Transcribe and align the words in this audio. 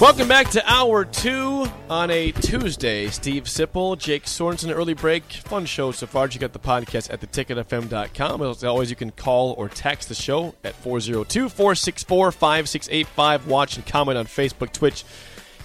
Welcome 0.00 0.28
back 0.28 0.48
to 0.50 0.62
hour 0.64 1.04
two 1.04 1.66
on 1.90 2.12
a 2.12 2.30
Tuesday. 2.30 3.08
Steve 3.08 3.44
Sipple, 3.44 3.98
Jake 3.98 4.26
Sorensen, 4.26 4.72
early 4.72 4.94
break. 4.94 5.24
Fun 5.24 5.66
show 5.66 5.90
so 5.90 6.06
far. 6.06 6.28
You 6.28 6.38
got 6.38 6.52
the 6.52 6.60
podcast 6.60 7.12
at 7.12 7.20
theticketfm.com. 7.20 8.42
As 8.42 8.62
always, 8.62 8.90
you 8.90 8.96
can 8.96 9.10
call 9.10 9.54
or 9.54 9.68
text 9.68 10.08
the 10.08 10.14
show 10.14 10.54
at 10.62 10.76
402 10.76 11.48
464 11.48 12.30
5685. 12.30 13.48
Watch 13.48 13.76
and 13.76 13.84
comment 13.84 14.16
on 14.16 14.26
Facebook, 14.26 14.72
Twitch, 14.72 15.04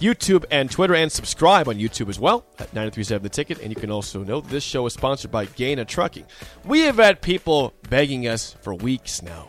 YouTube, 0.00 0.44
and 0.50 0.68
Twitter, 0.68 0.96
and 0.96 1.12
subscribe 1.12 1.68
on 1.68 1.76
YouTube 1.76 2.08
as 2.08 2.18
well 2.18 2.44
at 2.58 2.74
937 2.74 3.22
The 3.22 3.28
Ticket. 3.28 3.60
And 3.60 3.70
you 3.70 3.76
can 3.76 3.92
also 3.92 4.24
know 4.24 4.40
this 4.40 4.64
show 4.64 4.84
is 4.86 4.94
sponsored 4.94 5.30
by 5.30 5.44
Gana 5.44 5.84
Trucking. 5.84 6.24
We 6.64 6.80
have 6.80 6.96
had 6.96 7.22
people 7.22 7.72
begging 7.88 8.26
us 8.26 8.56
for 8.62 8.74
weeks 8.74 9.22
now 9.22 9.46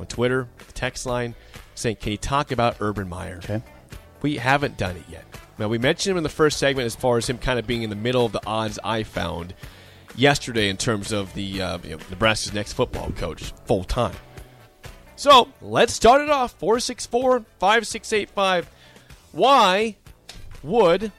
on 0.00 0.06
Twitter, 0.06 0.48
the 0.66 0.72
text 0.72 1.06
line 1.06 1.36
saying, 1.78 1.96
"Can 1.96 2.12
you 2.12 2.18
talk 2.18 2.52
about 2.52 2.76
Urban 2.80 3.08
Meyer?" 3.08 3.36
Okay. 3.38 3.62
We 4.20 4.36
haven't 4.36 4.76
done 4.76 4.96
it 4.96 5.04
yet. 5.08 5.24
Now 5.58 5.68
we 5.68 5.78
mentioned 5.78 6.12
him 6.12 6.16
in 6.18 6.22
the 6.22 6.28
first 6.28 6.58
segment 6.58 6.86
as 6.86 6.94
far 6.94 7.18
as 7.18 7.28
him 7.28 7.38
kind 7.38 7.58
of 7.58 7.66
being 7.66 7.82
in 7.82 7.90
the 7.90 7.96
middle 7.96 8.24
of 8.24 8.32
the 8.32 8.44
odds 8.46 8.78
I 8.84 9.02
found 9.02 9.54
yesterday 10.16 10.68
in 10.68 10.76
terms 10.76 11.12
of 11.12 11.32
the 11.34 11.62
uh, 11.62 11.78
you 11.82 11.90
know, 11.90 11.98
Nebraska's 12.10 12.52
next 12.52 12.72
football 12.74 13.10
coach 13.12 13.52
full 13.66 13.84
time. 13.84 14.16
So 15.16 15.48
let's 15.60 15.92
start 15.92 16.22
it 16.22 16.30
off 16.30 16.52
464 16.58 17.44
5685. 17.58 18.70
Why 19.32 19.96
would 20.62 21.12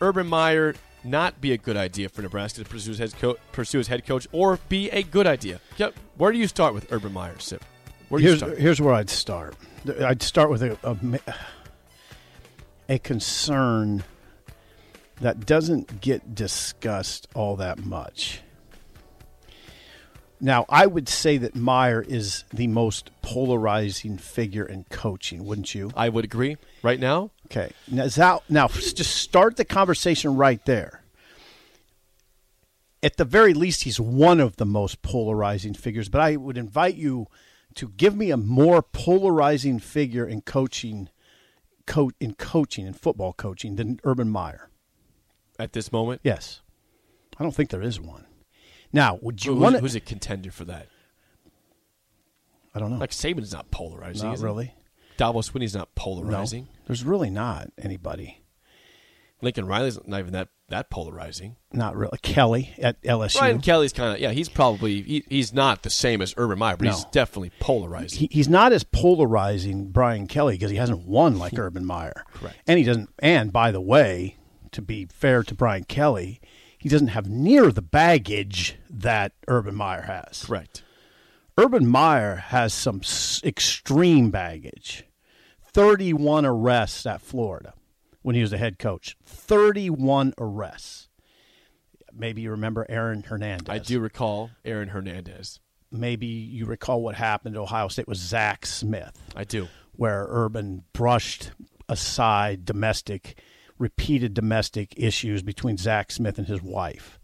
Urban 0.00 0.26
Meyer 0.28 0.74
not 1.02 1.40
be 1.40 1.52
a 1.52 1.58
good 1.58 1.76
idea 1.76 2.08
for 2.08 2.22
Nebraska 2.22 2.62
to 2.62 2.68
pursue 2.68 2.90
his 2.90 2.98
head, 2.98 3.14
co- 3.18 3.36
pursue 3.52 3.78
his 3.78 3.88
head 3.88 4.06
coach 4.06 4.28
or 4.32 4.58
be 4.68 4.88
a 4.90 5.02
good 5.02 5.26
idea? 5.26 5.60
Yep. 5.78 5.94
Where 6.16 6.30
do 6.30 6.38
you 6.38 6.46
start 6.46 6.74
with 6.74 6.92
Urban 6.92 7.12
Meyer, 7.12 7.38
Sip? 7.38 7.64
Where 8.10 8.20
Here's, 8.20 8.42
here's 8.58 8.80
where 8.80 8.92
I'd 8.92 9.08
start. 9.08 9.54
I'd 10.00 10.20
start 10.20 10.50
with 10.50 10.62
a, 10.62 10.76
a, 10.82 11.20
a 12.94 12.98
concern 12.98 14.04
that 15.20 15.46
doesn't 15.46 16.00
get 16.00 16.34
discussed 16.34 17.28
all 17.34 17.56
that 17.56 17.84
much. 17.84 18.40
Now, 20.40 20.66
I 20.68 20.86
would 20.86 21.08
say 21.08 21.36
that 21.38 21.54
Meyer 21.54 22.02
is 22.02 22.44
the 22.52 22.66
most 22.66 23.10
polarizing 23.22 24.18
figure 24.18 24.64
in 24.64 24.84
coaching, 24.90 25.44
wouldn't 25.44 25.74
you? 25.74 25.92
I 25.94 26.08
would 26.08 26.24
agree. 26.24 26.56
Right 26.82 26.98
now, 26.98 27.30
Okay. 27.46 27.72
Now, 27.88 28.04
is 28.04 28.14
that, 28.14 28.42
now 28.48 28.68
just 28.68 29.16
start 29.16 29.56
the 29.56 29.64
conversation 29.64 30.36
right 30.36 30.64
there. 30.66 31.02
At 33.02 33.16
the 33.16 33.24
very 33.24 33.54
least, 33.54 33.82
he's 33.82 33.98
one 33.98 34.40
of 34.40 34.56
the 34.56 34.66
most 34.66 35.02
polarizing 35.02 35.74
figures, 35.74 36.08
but 36.08 36.20
I 36.20 36.36
would 36.36 36.56
invite 36.56 36.94
you 36.94 37.26
to 37.76 37.88
give 37.96 38.16
me 38.16 38.30
a 38.30 38.36
more 38.36 38.82
polarizing 38.82 39.78
figure 39.78 40.26
in 40.26 40.40
coaching, 40.42 41.08
co- 41.86 42.10
in 42.20 42.34
coaching, 42.34 42.86
in 42.86 42.92
football 42.92 43.32
coaching 43.32 43.76
than 43.76 44.00
Urban 44.04 44.28
Meyer. 44.28 44.68
at 45.58 45.72
this 45.74 45.92
moment, 45.92 46.20
Yes. 46.24 46.60
I 47.38 47.42
don't 47.42 47.54
think 47.54 47.70
there 47.70 47.82
is 47.82 48.00
one. 48.00 48.26
Now, 48.92 49.18
would 49.22 49.44
you 49.44 49.54
want 49.54 49.78
who's, 49.80 49.94
a 49.94 50.00
contender 50.00 50.50
for 50.50 50.64
that? 50.64 50.88
I 52.74 52.78
don't 52.78 52.90
know. 52.90 52.98
Like 52.98 53.10
Saban's 53.10 53.52
not 53.52 53.70
polarizing. 53.70 54.28
not 54.28 54.38
really. 54.40 54.74
Dabo 55.18 55.42
Swinney's 55.44 55.74
not 55.74 55.88
No. 55.88 56.02
polarizing. 56.02 56.68
There's 56.86 57.04
really 57.04 57.30
not 57.30 57.70
anybody. 57.78 58.42
Lincoln 59.42 59.66
Riley's 59.66 59.98
not 60.06 60.20
even 60.20 60.32
that 60.32 60.48
that 60.68 60.90
polarizing. 60.90 61.56
Not 61.72 61.96
really. 61.96 62.18
Kelly 62.22 62.72
at 62.78 63.00
LSU. 63.02 63.38
Brian 63.38 63.60
Kelly's 63.60 63.92
kind 63.92 64.14
of 64.14 64.20
yeah. 64.20 64.30
He's 64.30 64.48
probably 64.48 65.02
he, 65.02 65.24
he's 65.28 65.52
not 65.52 65.82
the 65.82 65.90
same 65.90 66.22
as 66.22 66.34
Urban 66.36 66.58
Meyer, 66.58 66.76
but 66.76 66.88
he's 66.88 67.04
definitely 67.06 67.52
polarizing. 67.60 68.20
he, 68.20 68.28
he's 68.30 68.48
not 68.48 68.72
as 68.72 68.84
polarizing 68.84 69.90
Brian 69.90 70.26
Kelly 70.26 70.54
because 70.54 70.70
he 70.70 70.76
hasn't 70.76 71.06
won 71.06 71.38
like 71.38 71.52
hmm. 71.52 71.60
Urban 71.60 71.84
Meyer. 71.84 72.24
Correct. 72.32 72.56
And 72.66 72.78
he 72.78 72.84
doesn't 72.84 73.10
and 73.18 73.52
by 73.52 73.70
the 73.70 73.80
way, 73.80 74.36
to 74.72 74.82
be 74.82 75.06
fair 75.06 75.42
to 75.42 75.54
Brian 75.54 75.84
Kelly, 75.84 76.40
he 76.78 76.88
doesn't 76.88 77.08
have 77.08 77.28
near 77.28 77.70
the 77.70 77.82
baggage 77.82 78.76
that 78.88 79.32
Urban 79.48 79.74
Meyer 79.74 80.02
has. 80.02 80.44
Correct. 80.44 80.82
Urban 81.58 81.86
Meyer 81.86 82.36
has 82.36 82.72
some 82.72 83.00
s- 83.02 83.42
extreme 83.44 84.30
baggage. 84.30 85.04
31 85.72 86.44
arrests 86.44 87.06
at 87.06 87.20
Florida 87.20 87.74
when 88.22 88.34
he 88.34 88.42
was 88.42 88.50
the 88.50 88.58
head 88.58 88.78
coach. 88.78 89.16
31 89.24 90.34
arrests. 90.38 91.08
Maybe 92.12 92.42
you 92.42 92.50
remember 92.50 92.86
Aaron 92.88 93.22
Hernandez. 93.22 93.68
I 93.68 93.78
do 93.78 94.00
recall 94.00 94.50
Aaron 94.64 94.88
Hernandez. 94.88 95.60
Maybe 95.92 96.26
you 96.26 96.66
recall 96.66 97.02
what 97.02 97.14
happened 97.16 97.56
at 97.56 97.60
Ohio 97.60 97.88
State 97.88 98.08
with 98.08 98.18
Zach 98.18 98.64
Smith 98.66 99.18
I 99.34 99.44
do. 99.44 99.68
where 99.96 100.26
Urban 100.28 100.84
brushed 100.92 101.50
aside 101.88 102.64
domestic, 102.64 103.40
repeated 103.78 104.34
domestic 104.34 104.94
issues 104.96 105.42
between 105.42 105.76
Zach 105.76 106.10
Smith 106.12 106.38
and 106.38 106.46
his 106.46 106.62
wife. 106.62 107.18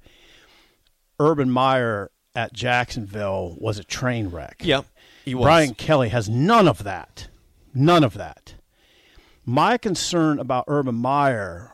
Urban 1.21 1.51
Meyer 1.51 2.11
at 2.35 2.53
Jacksonville 2.53 3.57
was 3.59 3.79
a 3.79 3.85
train 3.85 4.29
wreck. 4.29 4.57
Yeah, 4.61 4.83
he 5.25 5.35
was. 5.35 5.45
Brian 5.45 5.75
Kelly 5.75 6.09
has 6.11 6.29
none 6.29 6.69
of 6.69 6.85
that. 6.85 7.29
None 7.73 8.05
of 8.05 8.15
that. 8.15 8.55
My 9.47 9.79
concern 9.79 10.41
about 10.41 10.65
Urban 10.67 10.97
Meyer, 10.97 11.73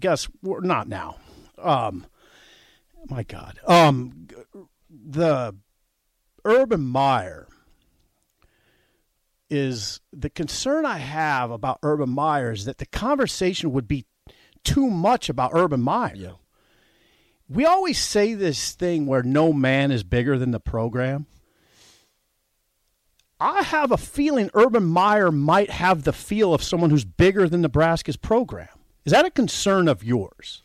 guess 0.00 0.26
we're 0.42 0.60
not 0.60 0.88
now. 0.88 1.18
Um, 1.58 2.06
my 3.10 3.22
God. 3.22 3.60
Um, 3.66 4.28
the 4.88 5.54
Urban 6.46 6.80
Meyer 6.80 7.46
is 9.50 10.00
the 10.12 10.30
concern 10.30 10.86
I 10.86 10.98
have 10.98 11.50
about 11.50 11.78
Urban 11.82 12.08
Meyer 12.08 12.52
is 12.52 12.64
that 12.64 12.78
the 12.78 12.86
conversation 12.86 13.72
would 13.72 13.86
be 13.86 14.06
too 14.64 14.88
much 14.88 15.28
about 15.28 15.50
Urban 15.52 15.82
Meyer. 15.82 16.14
Yeah. 16.16 16.32
We 17.48 17.66
always 17.66 17.98
say 17.98 18.32
this 18.32 18.72
thing 18.72 19.06
where 19.06 19.22
no 19.22 19.52
man 19.52 19.92
is 19.92 20.02
bigger 20.02 20.38
than 20.38 20.50
the 20.50 20.60
program. 20.60 21.26
I 23.44 23.62
have 23.62 23.92
a 23.92 23.96
feeling 23.98 24.50
Urban 24.54 24.84
Meyer 24.84 25.30
might 25.30 25.70
have 25.70 26.04
the 26.04 26.12
feel 26.14 26.54
of 26.54 26.62
someone 26.62 26.88
who's 26.90 27.04
bigger 27.04 27.46
than 27.48 27.60
Nebraska's 27.60 28.16
program. 28.16 28.68
Is 29.04 29.12
that 29.12 29.26
a 29.26 29.30
concern 29.30 29.86
of 29.86 30.02
yours? 30.02 30.62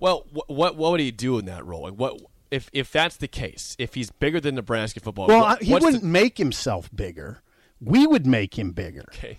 Well, 0.00 0.26
what 0.32 0.50
what 0.50 0.76
what 0.76 0.90
would 0.92 1.00
he 1.00 1.10
do 1.10 1.38
in 1.38 1.46
that 1.46 1.64
role? 1.64 1.82
Like 1.84 1.94
what 1.94 2.20
if 2.50 2.68
if 2.74 2.92
that's 2.92 3.16
the 3.16 3.28
case? 3.28 3.74
If 3.78 3.94
he's 3.94 4.10
bigger 4.10 4.38
than 4.38 4.56
Nebraska 4.56 5.00
football? 5.00 5.28
Well, 5.28 5.40
what- 5.40 5.62
he 5.62 5.72
wouldn't 5.72 6.02
make 6.04 6.36
himself 6.36 6.90
bigger. 6.94 7.40
We 7.80 8.06
would 8.06 8.26
make 8.26 8.58
him 8.58 8.72
bigger. 8.72 9.04
okay. 9.14 9.38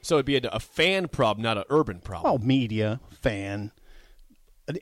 So 0.00 0.16
it'd 0.16 0.26
be 0.26 0.36
a, 0.36 0.40
a 0.52 0.60
fan 0.60 1.08
problem, 1.08 1.42
not 1.42 1.56
an 1.56 1.64
urban 1.70 2.00
problem. 2.00 2.32
Oh, 2.32 2.38
media, 2.44 3.00
fan, 3.22 3.72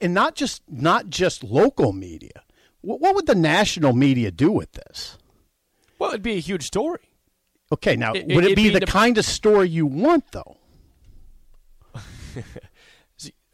and 0.01 0.15
not 0.15 0.35
just 0.35 0.63
not 0.69 1.11
just 1.11 1.43
local 1.45 1.93
media. 1.93 2.43
What, 2.81 3.01
what 3.01 3.15
would 3.15 3.27
the 3.27 3.35
national 3.37 3.93
media 3.93 4.31
do 4.31 4.51
with 4.51 4.73
this? 4.73 5.19
Well, 6.03 6.11
it'd 6.11 6.23
be 6.23 6.33
a 6.33 6.41
huge 6.41 6.65
story. 6.67 6.99
Okay, 7.71 7.95
now 7.95 8.13
It- 8.13 8.27
would 8.27 8.45
it- 8.45 8.51
it 8.53 8.57
be 8.57 8.65
be 8.65 8.69
the 8.71 8.81
the- 8.81 8.87
kind 8.87 9.17
of 9.19 9.25
story 9.25 9.69
you 9.69 9.87
want, 9.87 10.25
though? 10.33 10.57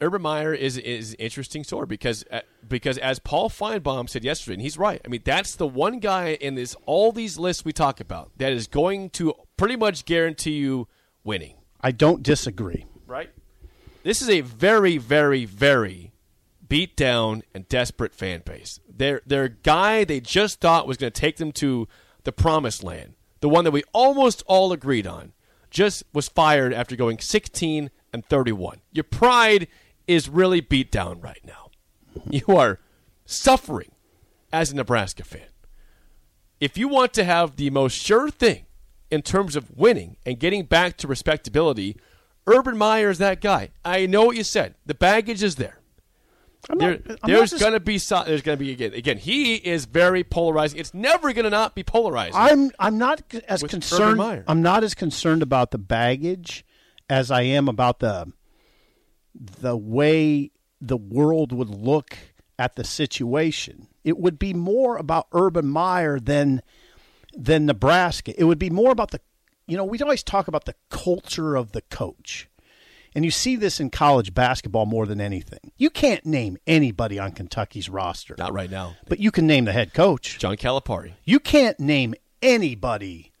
Urban 0.01 0.21
Meyer 0.23 0.53
is 0.53 0.77
is 0.77 1.11
an 1.11 1.17
interesting 1.19 1.63
story 1.63 1.85
because 1.85 2.23
uh, 2.31 2.39
because 2.67 2.97
as 2.97 3.19
Paul 3.19 3.49
Finebaum 3.49 4.09
said 4.09 4.23
yesterday, 4.23 4.53
and 4.53 4.61
he's 4.63 4.77
right. 4.79 4.99
I 5.05 5.09
mean, 5.09 5.21
that's 5.23 5.55
the 5.55 5.67
one 5.67 5.99
guy 5.99 6.29
in 6.29 6.55
this 6.55 6.75
all 6.87 7.11
these 7.11 7.37
lists 7.37 7.63
we 7.65 7.71
talk 7.71 7.99
about 7.99 8.31
that 8.37 8.51
is 8.51 8.65
going 8.65 9.09
to 9.11 9.33
pretty 9.57 9.75
much 9.75 10.05
guarantee 10.05 10.53
you 10.57 10.87
winning. 11.23 11.55
I 11.81 11.91
don't 11.91 12.23
disagree. 12.23 12.85
Right. 13.05 13.29
This 14.01 14.21
is 14.23 14.29
a 14.29 14.41
very, 14.41 14.97
very, 14.97 15.45
very 15.45 16.13
beat 16.67 16.95
down 16.95 17.43
and 17.53 17.67
desperate 17.67 18.15
fan 18.15 18.41
base. 18.45 18.79
They're 18.89 19.21
they're 19.27 19.49
guy 19.49 20.03
they 20.05 20.19
just 20.21 20.61
thought 20.61 20.87
was 20.87 20.97
going 20.97 21.11
to 21.11 21.21
take 21.21 21.37
them 21.37 21.51
to 21.53 21.87
the 22.23 22.31
promised 22.31 22.83
land, 22.83 23.13
the 23.41 23.49
one 23.49 23.63
that 23.63 23.71
we 23.71 23.83
almost 23.93 24.43
all 24.47 24.71
agreed 24.71 25.07
on, 25.07 25.33
just 25.69 26.03
was 26.13 26.27
fired 26.27 26.73
after 26.73 26.95
going 26.95 27.19
16 27.19 27.91
and 28.11 28.25
31. 28.25 28.81
Your 28.91 29.03
pride 29.03 29.67
is 30.07 30.29
really 30.29 30.61
beat 30.61 30.91
down 30.91 31.21
right 31.21 31.41
now. 31.45 31.69
You 32.29 32.57
are 32.57 32.79
suffering 33.25 33.91
as 34.51 34.71
a 34.71 34.75
Nebraska 34.75 35.23
fan. 35.23 35.47
If 36.59 36.77
you 36.77 36.87
want 36.87 37.13
to 37.13 37.23
have 37.23 37.55
the 37.55 37.69
most 37.69 37.93
sure 37.93 38.29
thing 38.29 38.65
in 39.11 39.21
terms 39.21 39.55
of 39.55 39.77
winning 39.77 40.17
and 40.25 40.39
getting 40.39 40.65
back 40.65 40.97
to 40.97 41.07
respectability, 41.07 41.95
Urban 42.47 42.77
Meyer 42.77 43.09
is 43.09 43.19
that 43.19 43.41
guy. 43.41 43.69
I 43.85 44.05
know 44.05 44.25
what 44.25 44.35
you 44.35 44.43
said. 44.43 44.75
The 44.85 44.95
baggage 44.95 45.43
is 45.43 45.55
there. 45.55 45.78
There, 46.67 46.99
not- 47.07 47.21
there's 47.23 47.49
just- 47.51 47.61
going 47.61 47.73
to 47.73 47.79
be 47.79 47.97
so, 47.97 48.23
there's 48.25 48.41
to 48.41 48.57
be 48.57 48.71
again. 48.71 48.93
Again, 48.93 49.17
he 49.17 49.55
is 49.55 49.85
very 49.85 50.23
polarizing. 50.23 50.79
It's 50.79 50.93
never 50.93 51.33
going 51.33 51.45
to 51.45 51.49
not 51.49 51.73
be 51.75 51.83
polarizing. 51.83 52.35
I'm 52.35 52.71
I'm 52.79 52.97
not 52.97 53.21
as 53.47 53.61
With 53.61 53.71
concerned. 53.71 54.43
I'm 54.47 54.61
not 54.61 54.83
as 54.83 54.93
concerned 54.93 55.41
about 55.41 55.71
the 55.71 55.77
baggage 55.77 56.65
as 57.09 57.31
I 57.31 57.41
am 57.43 57.67
about 57.67 57.99
the 57.99 58.31
the 59.33 59.77
way 59.77 60.51
the 60.81 60.97
world 60.97 61.51
would 61.51 61.69
look 61.69 62.17
at 62.57 62.75
the 62.75 62.83
situation. 62.83 63.87
It 64.03 64.17
would 64.17 64.37
be 64.37 64.53
more 64.53 64.97
about 64.97 65.27
Urban 65.31 65.67
Meyer 65.67 66.19
than 66.19 66.61
than 67.35 67.65
Nebraska. 67.65 68.33
It 68.39 68.43
would 68.43 68.59
be 68.59 68.69
more 68.69 68.91
about 68.91 69.11
the 69.11 69.21
you 69.65 69.77
know, 69.77 69.85
we 69.85 69.99
always 69.99 70.23
talk 70.23 70.47
about 70.47 70.65
the 70.65 70.73
culture 70.89 71.55
of 71.55 71.71
the 71.73 71.81
coach. 71.83 72.48
And 73.15 73.25
you 73.25 73.31
see 73.31 73.55
this 73.55 73.79
in 73.79 73.89
college 73.89 74.33
basketball 74.33 74.85
more 74.85 75.05
than 75.05 75.19
anything. 75.19 75.71
You 75.77 75.89
can't 75.89 76.25
name 76.25 76.57
anybody 76.67 77.17
on 77.19 77.31
Kentucky's 77.31 77.89
roster, 77.89 78.35
not 78.37 78.53
right 78.53 78.69
now. 78.69 78.95
but 79.07 79.19
you 79.19 79.31
can 79.31 79.47
name 79.47 79.65
the 79.65 79.73
head 79.73 79.93
coach. 79.93 80.37
John 80.39 80.55
Calipari. 80.57 81.13
You 81.25 81.39
can't 81.39 81.79
name 81.79 82.13
anybody 82.41 83.31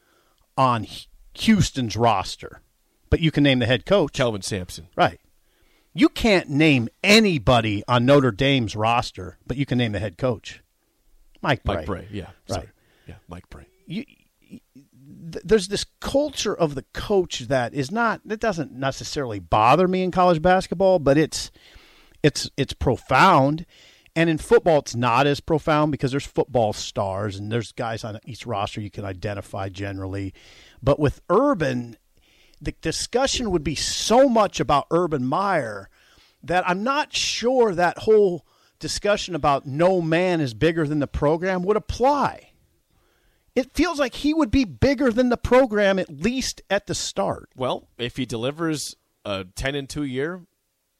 on 0.57 0.87
Houston's 1.35 1.95
roster, 1.95 2.61
but 3.09 3.19
you 3.19 3.31
can 3.31 3.43
name 3.43 3.59
the 3.59 3.65
head 3.65 3.85
coach. 3.85 4.13
Kelvin 4.13 4.41
Sampson. 4.41 4.87
Right. 4.95 5.19
You 5.93 6.09
can't 6.09 6.49
name 6.49 6.89
anybody 7.03 7.83
on 7.87 8.05
Notre 8.05 8.31
Dame's 8.31 8.75
roster, 8.75 9.37
but 9.47 9.57
you 9.57 9.65
can 9.65 9.77
name 9.77 9.91
the 9.91 9.99
head 9.99 10.17
coach. 10.17 10.61
Mike 11.41 11.63
Brey. 11.63 11.75
Mike 11.75 11.85
Brey. 11.85 12.07
Yeah. 12.11 12.23
Right. 12.23 12.33
Sorry. 12.47 12.67
Yeah. 13.07 13.15
Mike 13.27 13.49
Brey. 13.49 13.65
You, 13.85 14.03
you- 14.41 14.61
th- 15.33 15.43
there's 15.45 15.67
this 15.67 15.85
culture 15.99 16.55
of 16.55 16.75
the 16.75 16.85
coach 16.93 17.39
that 17.41 17.73
is 17.73 17.91
not 17.91 18.21
that 18.25 18.39
doesn't 18.39 18.71
necessarily 18.71 19.39
bother 19.39 19.87
me 19.87 20.03
in 20.03 20.11
college 20.11 20.41
basketball, 20.41 20.99
but 20.99 21.17
it's 21.17 21.51
it's 22.23 22.49
it's 22.57 22.73
profound. 22.73 23.65
And 24.15 24.29
in 24.29 24.37
football, 24.37 24.79
it's 24.79 24.95
not 24.95 25.27
as 25.27 25.39
profound 25.39 25.91
because 25.91 26.11
there's 26.11 26.25
football 26.25 26.73
stars 26.73 27.37
and 27.37 27.51
there's 27.51 27.71
guys 27.71 28.03
on 28.03 28.19
each 28.25 28.45
roster 28.45 28.81
you 28.81 28.89
can 28.89 29.05
identify 29.05 29.69
generally. 29.69 30.33
But 30.81 30.99
with 30.99 31.21
Urban, 31.29 31.95
the 32.59 32.73
discussion 32.81 33.51
would 33.51 33.63
be 33.63 33.75
so 33.75 34.27
much 34.27 34.59
about 34.59 34.87
Urban 34.91 35.23
Meyer 35.25 35.89
that 36.43 36.67
I'm 36.67 36.83
not 36.83 37.13
sure 37.13 37.73
that 37.75 37.99
whole 37.99 38.45
discussion 38.79 39.35
about 39.35 39.65
no 39.65 40.01
man 40.01 40.41
is 40.41 40.53
bigger 40.53 40.87
than 40.87 40.99
the 40.99 41.07
program 41.07 41.63
would 41.63 41.77
apply. 41.77 42.48
It 43.55 43.71
feels 43.73 43.99
like 43.99 44.13
he 44.15 44.33
would 44.33 44.51
be 44.51 44.63
bigger 44.65 45.11
than 45.11 45.29
the 45.29 45.37
program 45.37 45.99
at 45.99 46.09
least 46.09 46.61
at 46.69 46.87
the 46.87 46.95
start. 46.95 47.49
Well, 47.55 47.87
if 47.97 48.17
he 48.17 48.25
delivers 48.25 48.95
a 49.25 49.45
10 49.55 49.75
and 49.75 49.89
2 49.89 50.03
year 50.03 50.41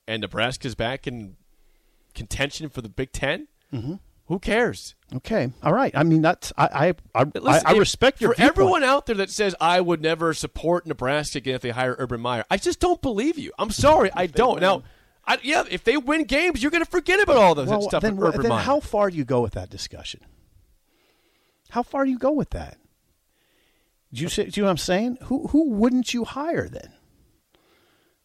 and 0.08 0.22
Nebraska's 0.22 0.76
back 0.76 1.08
in 1.08 1.38
contention 2.14 2.70
for 2.70 2.82
the 2.82 2.90
Big 2.90 3.12
10, 3.12 3.48
Mm-hmm. 3.74 3.94
who 4.26 4.40
cares? 4.40 4.96
Okay, 5.16 5.52
all 5.62 5.72
right. 5.74 5.96
I 5.96 6.02
mean, 6.04 6.24
that's 6.24 6.52
I 6.58 6.94
I 7.14 7.22
I, 7.22 7.24
Listen, 7.36 7.68
I, 7.68 7.70
I 7.70 7.74
if- 7.74 7.80
respect 7.80 8.20
your 8.20 8.32
For 8.32 8.36
viewpoint. 8.38 8.52
everyone 8.58 8.84
out 8.84 9.06
there 9.06 9.16
that 9.18 9.30
says 9.30 9.54
I 9.62 9.80
would 9.80 10.02
never 10.02 10.34
support 10.34 10.88
Nebraska 10.88 11.38
again 11.38 11.54
if 11.54 11.62
they 11.62 11.70
hire 11.70 11.96
Urban 12.00 12.20
Meyer, 12.20 12.44
I 12.50 12.58
just 12.58 12.80
don't 12.80 13.00
believe 13.02 13.38
you. 13.38 13.52
I'm 13.60 13.70
sorry, 13.70 14.10
I 14.16 14.26
don't. 14.26 14.60
Now, 14.60 14.82
I, 15.26 15.38
yeah, 15.44 15.64
if 15.70 15.84
they 15.84 15.98
win 15.98 16.24
games, 16.24 16.64
you're 16.64 16.72
going 16.72 16.84
to 16.84 16.90
forget 16.90 17.22
about 17.22 17.38
all 17.38 17.54
the 17.54 17.66
well, 17.66 17.82
stuff 17.84 18.02
then, 18.02 18.18
Urban 18.20 18.42
then 18.42 18.50
Meyer. 18.50 18.62
how 18.64 18.80
far 18.80 19.12
do 19.12 19.18
you 19.18 19.24
go 19.26 19.42
with 19.42 19.54
that 19.54 19.70
discussion? 19.70 20.22
How 21.70 21.84
far 21.84 22.06
do 22.06 22.12
you 22.12 22.18
go 22.18 22.32
with 22.32 22.52
that? 22.52 22.78
Do 24.12 24.24
you, 24.24 24.30
see, 24.30 24.46
do 24.46 24.60
you 24.60 24.64
know 24.64 24.68
what 24.68 24.72
I'm 24.72 24.78
saying? 24.78 25.18
Who 25.24 25.48
who 25.48 25.70
wouldn't 25.70 26.14
you 26.14 26.26
hire 26.26 26.68
then? 26.68 26.94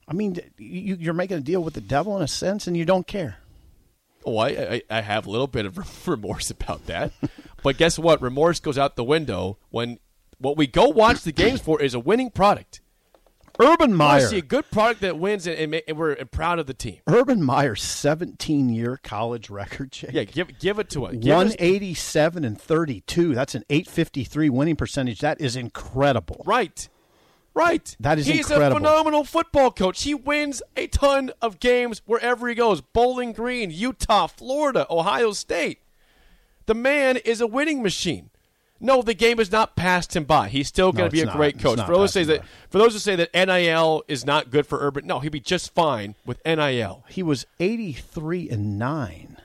I 0.08 0.14
mean, 0.14 0.38
you, 0.56 0.96
you're 0.98 1.14
making 1.14 1.38
a 1.38 1.40
deal 1.40 1.62
with 1.62 1.74
the 1.74 1.80
devil 1.80 2.16
in 2.16 2.22
a 2.22 2.28
sense, 2.28 2.66
and 2.66 2.76
you 2.76 2.84
don't 2.84 3.06
care. 3.06 3.38
Oh, 4.24 4.38
I, 4.38 4.48
I, 4.48 4.82
I 4.90 5.00
have 5.02 5.26
a 5.26 5.30
little 5.30 5.46
bit 5.46 5.66
of 5.66 6.08
remorse 6.08 6.50
about 6.50 6.86
that. 6.86 7.12
but 7.62 7.76
guess 7.76 7.98
what? 7.98 8.22
Remorse 8.22 8.60
goes 8.60 8.78
out 8.78 8.96
the 8.96 9.04
window 9.04 9.58
when 9.70 9.98
what 10.38 10.56
we 10.56 10.66
go 10.66 10.88
watch 10.88 11.22
the 11.22 11.32
games 11.32 11.60
for 11.60 11.80
is 11.82 11.94
a 11.94 12.00
winning 12.00 12.30
product. 12.30 12.80
Urban 13.60 13.92
I 13.92 13.96
Meyer, 13.96 14.26
see 14.28 14.38
a 14.38 14.42
good 14.42 14.68
product 14.70 15.00
that 15.02 15.18
wins, 15.18 15.46
and, 15.46 15.56
and, 15.74 15.82
and 15.86 15.96
we're 15.96 16.16
proud 16.26 16.58
of 16.58 16.66
the 16.66 16.74
team. 16.74 16.98
Urban 17.06 17.42
Meyer's 17.42 17.82
17 17.82 18.68
year 18.68 18.98
college 19.02 19.48
record, 19.50 19.92
Jake. 19.92 20.10
Yeah, 20.12 20.24
give 20.24 20.58
give 20.58 20.78
it 20.78 20.90
to 20.90 21.06
us. 21.06 21.12
Give 21.14 21.32
us- 21.32 21.56
187 21.56 22.44
and 22.44 22.60
32. 22.60 23.34
That's 23.34 23.54
an 23.54 23.64
853 23.70 24.50
winning 24.50 24.76
percentage. 24.76 25.20
That 25.20 25.40
is 25.40 25.54
incredible. 25.56 26.42
Right. 26.46 26.88
Right. 27.54 27.96
That 28.00 28.18
is 28.18 28.26
He's 28.26 28.50
incredible. 28.50 28.78
a 28.78 28.80
phenomenal 28.80 29.22
football 29.22 29.70
coach. 29.70 30.02
He 30.02 30.12
wins 30.14 30.60
a 30.76 30.88
ton 30.88 31.30
of 31.40 31.60
games 31.60 32.02
wherever 32.04 32.48
he 32.48 32.54
goes. 32.56 32.80
Bowling 32.80 33.32
Green, 33.32 33.70
Utah, 33.70 34.26
Florida, 34.26 34.84
Ohio 34.90 35.30
State. 35.30 35.78
The 36.66 36.74
man 36.74 37.16
is 37.18 37.40
a 37.40 37.46
winning 37.46 37.80
machine. 37.80 38.30
No, 38.80 39.02
the 39.02 39.14
game 39.14 39.38
has 39.38 39.50
not 39.52 39.76
passed 39.76 40.14
him 40.14 40.24
by. 40.24 40.48
He's 40.48 40.68
still 40.68 40.92
going 40.92 41.04
No, 41.04 41.08
to 41.08 41.12
be 41.12 41.20
a 41.22 41.26
not. 41.26 41.36
great 41.36 41.58
coach. 41.58 41.78
For 41.80 41.94
those 41.94 42.12
who 42.14 42.20
say 42.20 42.24
that 42.24 42.40
by. 42.40 42.46
for 42.70 42.78
those 42.78 42.92
who 42.92 42.98
say 42.98 43.16
that 43.16 43.32
NIL 43.34 44.02
is 44.08 44.26
not 44.26 44.50
good 44.50 44.66
for 44.66 44.78
Urban, 44.80 45.06
no, 45.06 45.20
he'd 45.20 45.30
be 45.32 45.40
just 45.40 45.72
fine 45.74 46.16
with 46.26 46.44
NIL. 46.44 47.04
He 47.08 47.22
was 47.22 47.46
83 47.60 48.50
and 48.50 48.78
9 48.78 49.36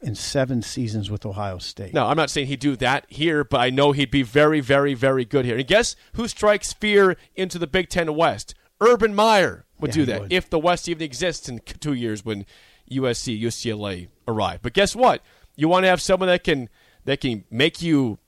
in 0.00 0.14
seven 0.14 0.62
seasons 0.62 1.10
with 1.10 1.26
Ohio 1.26 1.58
State. 1.58 1.92
No, 1.92 2.06
I'm 2.06 2.16
not 2.16 2.30
saying 2.30 2.46
he'd 2.46 2.60
do 2.60 2.76
that 2.76 3.04
here, 3.08 3.42
but 3.42 3.58
I 3.60 3.70
know 3.70 3.90
he'd 3.92 4.12
be 4.12 4.22
very, 4.22 4.60
very, 4.60 4.94
very 4.94 5.24
good 5.24 5.44
here. 5.44 5.56
And 5.58 5.66
guess 5.66 5.96
who 6.12 6.28
strikes 6.28 6.72
fear 6.72 7.16
into 7.34 7.58
the 7.58 7.66
Big 7.66 7.88
Ten 7.88 8.14
West? 8.14 8.54
Urban 8.80 9.12
Meyer 9.12 9.64
would 9.80 9.88
Yeah, 9.88 9.94
do 9.94 10.04
that 10.06 10.20
would. 10.20 10.32
if 10.32 10.48
the 10.48 10.58
West 10.58 10.88
even 10.88 11.02
exists 11.02 11.48
in 11.48 11.58
two 11.80 11.94
years 11.94 12.24
when 12.24 12.46
USC, 12.88 13.40
UCLA 13.42 14.06
arrive. 14.28 14.60
But 14.62 14.72
guess 14.72 14.94
what? 14.94 15.20
You 15.56 15.66
want 15.68 15.82
to 15.82 15.88
have 15.88 16.00
someone 16.00 16.28
that 16.28 16.44
can 16.44 16.68
that 17.04 17.20
can 17.20 17.44
make 17.50 17.82
you 17.82 18.18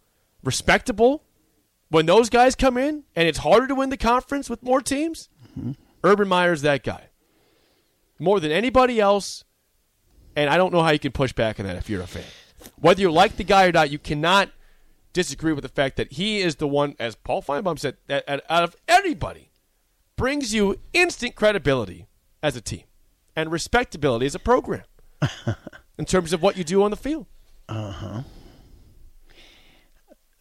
respectable 0.42 1.25
when 1.88 2.06
those 2.06 2.30
guys 2.30 2.54
come 2.54 2.76
in, 2.76 3.04
and 3.16 3.26
it's 3.28 3.38
harder 3.38 3.66
to 3.66 3.75
win 3.75 3.90
the 3.90 3.97
conference 3.97 4.49
with 4.49 4.62
more 4.62 4.80
teams. 4.80 5.28
Mm-hmm. 5.59 5.73
Urban 6.04 6.28
Meyer's 6.28 6.62
that 6.62 6.85
guy 6.85 7.11
more 8.20 8.38
than 8.38 8.52
anybody 8.52 9.00
else. 9.00 9.44
And 10.37 10.49
I 10.49 10.56
don't 10.56 10.73
know 10.73 10.82
how 10.82 10.90
you 10.90 10.99
can 10.99 11.12
push 11.12 11.32
back 11.32 11.59
on 11.59 11.66
that 11.66 11.76
if 11.76 11.90
you're 11.90 12.02
a 12.02 12.06
fan. 12.06 12.23
Whether 12.76 13.00
you 13.00 13.11
like 13.11 13.37
the 13.37 13.44
guy 13.44 13.66
or 13.66 13.73
not, 13.73 13.90
you 13.90 13.99
cannot 13.99 14.50
disagree 15.12 15.52
with 15.52 15.62
the 15.62 15.68
fact 15.68 15.97
that 15.97 16.12
he 16.12 16.40
is 16.40 16.56
the 16.56 16.68
one, 16.68 16.94
as 17.00 17.16
Paul 17.16 17.42
Finebaum 17.42 17.78
said, 17.78 17.97
that 18.06 18.28
out 18.28 18.62
of 18.62 18.76
anybody 18.87 19.50
brings 20.16 20.54
you 20.54 20.78
instant 20.92 21.35
credibility 21.35 22.06
as 22.42 22.54
a 22.54 22.61
team 22.61 22.85
and 23.35 23.50
respectability 23.50 24.26
as 24.26 24.35
a 24.35 24.38
program 24.38 24.85
in 25.99 26.04
terms 26.04 26.32
of 26.32 26.42
what 26.42 26.56
you 26.56 26.62
do 26.62 26.82
on 26.82 26.90
the 26.90 26.97
field. 26.97 27.26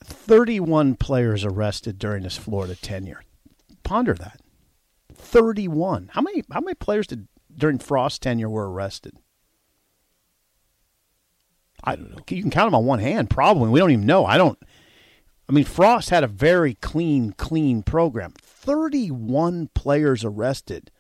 31 0.09 0.95
players 0.95 1.45
arrested 1.45 1.99
during 1.99 2.23
his 2.23 2.37
Florida 2.37 2.75
tenure. 2.75 3.23
Ponder 3.83 4.13
that. 4.15 4.41
31. 5.13 6.11
How 6.13 6.21
many 6.21 6.43
how 6.51 6.61
many 6.61 6.75
players 6.75 7.07
did 7.07 7.27
during 7.55 7.79
Frost's 7.79 8.19
tenure 8.19 8.49
were 8.49 8.71
arrested? 8.71 9.17
I 11.83 11.95
don't 11.95 12.11
know. 12.11 12.17
You 12.29 12.41
can 12.41 12.51
count 12.51 12.67
them 12.67 12.75
on 12.75 12.85
one 12.85 12.99
hand, 12.99 13.29
probably. 13.29 13.69
We 13.69 13.79
don't 13.79 13.91
even 13.91 14.05
know. 14.05 14.25
I 14.25 14.37
don't. 14.37 14.59
I 15.47 15.51
mean, 15.51 15.63
Frost 15.63 16.11
had 16.11 16.23
a 16.23 16.27
very 16.27 16.75
clean, 16.75 17.31
clean 17.31 17.81
program. 17.81 18.33
31 18.43 19.69
players 19.73 20.23
arrested. 20.23 20.91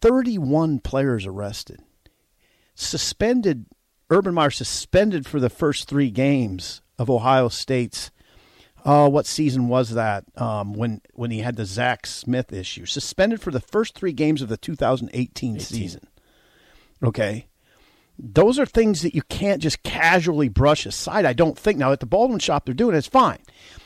31 0.00 0.78
players 0.80 1.26
arrested. 1.26 1.82
Suspended, 2.76 3.66
Urban 4.10 4.34
Meyer 4.34 4.50
suspended 4.50 5.26
for 5.26 5.40
the 5.40 5.50
first 5.50 5.88
three 5.88 6.10
games 6.10 6.80
of 6.98 7.08
Ohio 7.10 7.48
State's 7.48 8.10
uh, 8.84 9.08
what 9.08 9.26
season 9.26 9.68
was 9.68 9.90
that? 9.90 10.24
Um, 10.36 10.72
when 10.72 11.00
when 11.12 11.30
he 11.30 11.40
had 11.40 11.56
the 11.56 11.64
Zach 11.64 12.06
Smith 12.06 12.52
issue, 12.52 12.86
suspended 12.86 13.40
for 13.42 13.50
the 13.50 13.60
first 13.60 13.94
three 13.94 14.12
games 14.12 14.40
of 14.40 14.48
the 14.48 14.56
2018 14.56 15.58
season. 15.60 16.06
Okay, 17.02 17.48
those 18.18 18.58
are 18.58 18.64
things 18.66 19.02
that 19.02 19.14
you 19.14 19.22
can't 19.22 19.60
just 19.60 19.82
casually 19.82 20.48
brush 20.48 20.86
aside. 20.86 21.24
I 21.24 21.32
don't 21.32 21.58
think 21.58 21.78
now 21.78 21.92
at 21.92 22.00
the 22.00 22.06
Baldwin 22.06 22.38
shop 22.38 22.64
they're 22.64 22.74
doing 22.74 22.94
it, 22.94 22.98
it's 22.98 23.06
fine. 23.06 23.38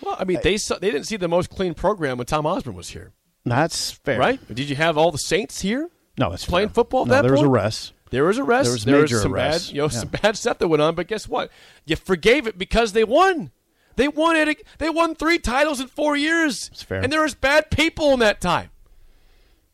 Well, 0.02 0.16
I 0.18 0.24
mean, 0.24 0.38
they 0.42 0.56
saw, 0.56 0.78
they 0.78 0.90
didn't 0.90 1.06
see 1.06 1.16
the 1.16 1.28
most 1.28 1.50
clean 1.50 1.74
program 1.74 2.18
when 2.18 2.26
Tom 2.26 2.46
Osborne 2.46 2.76
was 2.76 2.90
here, 2.90 3.12
That's 3.44 3.90
fair, 3.90 4.18
right? 4.18 4.54
Did 4.54 4.68
you 4.70 4.76
have 4.76 4.96
all 4.96 5.10
the 5.10 5.18
Saints 5.18 5.60
here? 5.62 5.88
No, 6.18 6.30
that's 6.30 6.44
Playing 6.46 6.68
fair. 6.68 6.74
football 6.74 7.06
No, 7.06 7.14
that 7.14 7.22
there 7.22 7.32
was 7.32 7.40
point? 7.40 7.50
arrests. 7.52 7.92
There 8.12 8.24
was 8.24 8.38
arrests. 8.38 8.68
There 8.68 8.72
was 8.74 8.84
There 8.84 9.00
major 9.00 9.18
some 9.20 9.34
arrests. 9.34 9.68
bad, 9.68 9.74
you 9.74 9.80
know, 9.80 9.86
Yeah. 9.86 9.98
some 9.98 10.08
bad 10.08 10.36
stuff 10.42 10.58
that 10.58 10.68
went 10.68 10.82
on. 10.82 10.94
But 10.94 11.08
guess 11.08 11.26
what? 11.26 11.50
You 11.86 11.96
forgave 11.96 12.46
it 12.46 12.58
because 12.58 12.92
they 12.92 13.04
won. 13.04 13.50
They 13.96 14.06
won 14.06 14.36
it. 14.36 14.62
They 14.78 14.90
won 14.90 15.14
three 15.14 15.38
titles 15.38 15.80
in 15.80 15.88
four 15.88 16.16
years. 16.16 16.68
It's 16.72 16.82
fair. 16.82 17.00
And 17.02 17.10
there 17.12 17.22
was 17.22 17.34
bad 17.34 17.70
people 17.70 18.12
in 18.12 18.20
that 18.20 18.40
time, 18.40 18.70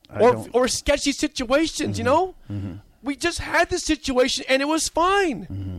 I 0.09 0.21
or 0.21 0.33
don't- 0.33 0.51
or 0.55 0.69
sketchy 0.69 1.13
situations. 1.13 1.99
You 1.99 2.05
mm-hmm. 2.05 2.15
know, 2.15 2.35
mm-hmm. 2.51 2.73
we 3.03 3.17
just 3.17 3.41
had 3.41 3.71
this 3.71 3.85
situation 3.85 4.45
and 4.49 4.63
it 4.63 4.67
was 4.67 4.89
fine. 4.89 5.43
Mm-hmm. 5.43 5.79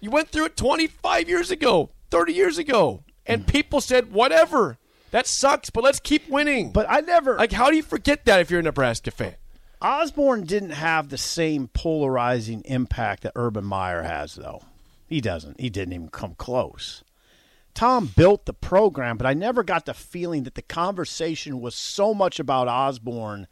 You 0.00 0.10
went 0.10 0.28
through 0.28 0.44
it 0.46 0.56
25 0.56 1.28
years 1.28 1.50
ago, 1.50 1.90
30 2.10 2.32
years 2.32 2.58
ago, 2.58 3.02
and 3.26 3.46
people 3.46 3.80
said, 3.80 4.12
"Whatever, 4.12 4.78
that 5.10 5.26
sucks, 5.26 5.70
but 5.70 5.82
let's 5.82 5.98
keep 5.98 6.28
winning." 6.28 6.72
but 6.72 6.86
I 6.88 7.00
never 7.00 7.36
like, 7.36 7.52
how 7.52 7.70
do 7.70 7.76
you 7.76 7.82
forget 7.82 8.24
that 8.26 8.40
if 8.40 8.50
you're 8.50 8.60
a 8.60 8.62
Nebraska 8.62 9.10
fan? 9.10 9.34
Osborne 9.80 10.44
didn't 10.44 10.70
have 10.70 11.08
the 11.08 11.18
same 11.18 11.68
polarizing 11.68 12.62
impact 12.64 13.22
that 13.22 13.32
Urban 13.36 13.64
Meyer 13.64 14.02
has, 14.02 14.34
though. 14.34 14.62
He 15.06 15.20
doesn't. 15.20 15.60
He 15.60 15.70
didn't 15.70 15.94
even 15.94 16.08
come 16.08 16.34
close. 16.34 17.04
Tom 17.74 18.10
built 18.16 18.44
the 18.44 18.52
program, 18.52 19.16
but 19.16 19.26
I 19.26 19.34
never 19.34 19.62
got 19.62 19.86
the 19.86 19.94
feeling 19.94 20.42
that 20.42 20.56
the 20.56 20.62
conversation 20.62 21.60
was 21.60 21.76
so 21.76 22.12
much 22.12 22.40
about 22.40 22.66
Osborne 22.66 23.46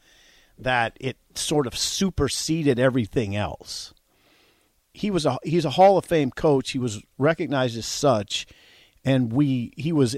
that 0.59 0.97
it 1.01 1.17
sort 1.35 1.67
of 1.67 1.79
superseded 1.79 2.79
everything 2.79 3.37
else. 3.37 3.95
He 4.93 5.11
was 5.11 5.27
a 5.27 5.39
he's 5.45 5.65
a 5.65 5.71
Hall 5.71 5.97
of 5.97 6.07
Fame 6.07 6.31
coach. 6.31 6.73
He 6.73 6.79
was 6.79 7.03
recognized 7.19 7.77
as 7.77 7.87
such, 7.87 8.47
and 9.05 9.33
we 9.33 9.73
he 9.77 9.93
was 9.93 10.17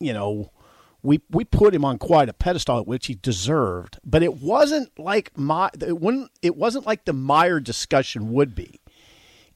you 0.00 0.12
know 0.12 0.50
we 1.02 1.20
we 1.30 1.44
put 1.44 1.74
him 1.74 1.84
on 1.84 1.98
quite 1.98 2.28
a 2.28 2.32
pedestal, 2.32 2.84
which 2.84 3.06
he 3.06 3.14
deserved. 3.14 3.98
But 4.04 4.22
it 4.22 4.34
wasn't 4.40 4.96
like 4.98 5.36
my 5.36 5.70
it 5.80 6.00
wouldn't 6.00 6.30
it 6.42 6.56
wasn't 6.56 6.86
like 6.86 7.04
the 7.04 7.12
Meyer 7.12 7.60
discussion 7.60 8.32
would 8.32 8.54
be. 8.54 8.80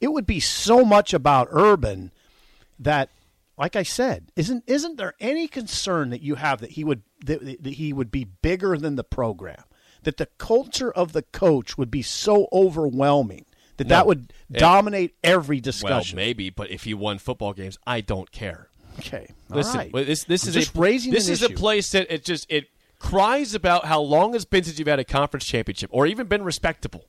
It 0.00 0.08
would 0.08 0.26
be 0.26 0.40
so 0.40 0.84
much 0.84 1.14
about 1.14 1.48
Urban 1.50 2.12
that, 2.78 3.08
like 3.56 3.76
I 3.76 3.82
said, 3.82 4.30
isn't 4.36 4.64
isn't 4.66 4.96
there 4.98 5.14
any 5.20 5.46
concern 5.48 6.10
that 6.10 6.20
you 6.22 6.34
have 6.34 6.60
that 6.60 6.72
he 6.72 6.84
would 6.84 7.02
that, 7.24 7.62
that 7.62 7.74
he 7.74 7.92
would 7.92 8.10
be 8.10 8.24
bigger 8.24 8.76
than 8.76 8.96
the 8.96 9.04
program? 9.04 9.62
That 10.02 10.18
the 10.18 10.26
culture 10.38 10.92
of 10.92 11.12
the 11.12 11.22
coach 11.22 11.78
would 11.78 11.90
be 11.90 12.02
so 12.02 12.48
overwhelming 12.52 13.46
that 13.76 13.88
that 13.88 14.00
No. 14.00 14.06
would 14.06 14.32
It- 14.50 14.58
dominate 14.58 15.14
every 15.24 15.56
Well, 15.56 15.62
discussion. 15.62 16.16
maybe, 16.16 16.50
but 16.50 16.70
if 16.70 16.84
he 16.84 16.94
won 16.94 17.18
football 17.18 17.52
games, 17.52 17.78
I 17.86 18.00
don't 18.02 18.30
care. 18.30 18.68
Okay, 18.98 19.28
all 19.50 19.56
Listen, 19.56 19.78
right. 19.78 19.92
well, 19.92 20.04
this 20.04 20.24
this 20.24 20.44
I'm 20.44 20.60
is 20.60 20.68
a, 20.68 20.78
raising 20.78 21.12
This 21.12 21.28
is 21.28 21.42
a 21.42 21.50
place 21.50 21.90
that 21.92 22.12
it 22.12 22.24
just 22.24 22.50
it 22.50 22.68
cries 22.98 23.54
about 23.54 23.84
how 23.84 24.00
long 24.00 24.34
it's 24.34 24.44
been 24.44 24.64
since 24.64 24.78
you've 24.78 24.88
had 24.88 24.98
a 24.98 25.04
conference 25.04 25.44
championship 25.44 25.90
or 25.92 26.06
even 26.06 26.26
been 26.26 26.42
respectable. 26.42 27.04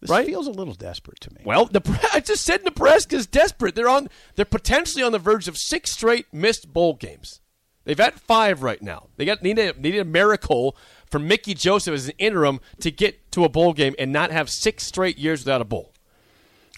This 0.00 0.10
right? 0.10 0.26
feels 0.26 0.46
a 0.46 0.52
little 0.52 0.74
desperate 0.74 1.20
to 1.22 1.34
me. 1.34 1.40
Well, 1.44 1.68
Nebra- 1.68 2.04
I 2.14 2.20
just 2.20 2.44
said 2.44 2.62
Nebraska's 2.64 3.26
desperate. 3.26 3.74
They're 3.74 3.88
on. 3.88 4.08
They're 4.36 4.44
potentially 4.44 5.02
on 5.02 5.12
the 5.12 5.18
verge 5.18 5.48
of 5.48 5.56
six 5.56 5.92
straight 5.92 6.26
missed 6.32 6.72
bowl 6.72 6.94
games. 6.94 7.40
They've 7.84 7.98
had 7.98 8.14
five 8.14 8.62
right 8.62 8.82
now. 8.82 9.08
They 9.16 9.24
got 9.24 9.42
needed 9.42 9.80
needed 9.80 10.00
a 10.00 10.04
miracle 10.04 10.76
for 11.10 11.18
Mickey 11.18 11.54
Joseph 11.54 11.94
as 11.94 12.06
an 12.08 12.14
interim 12.18 12.60
to 12.80 12.90
get 12.90 13.32
to 13.32 13.44
a 13.44 13.48
bowl 13.48 13.72
game 13.72 13.94
and 13.98 14.12
not 14.12 14.30
have 14.30 14.50
six 14.50 14.84
straight 14.84 15.18
years 15.18 15.40
without 15.40 15.62
a 15.62 15.64
bowl. 15.64 15.92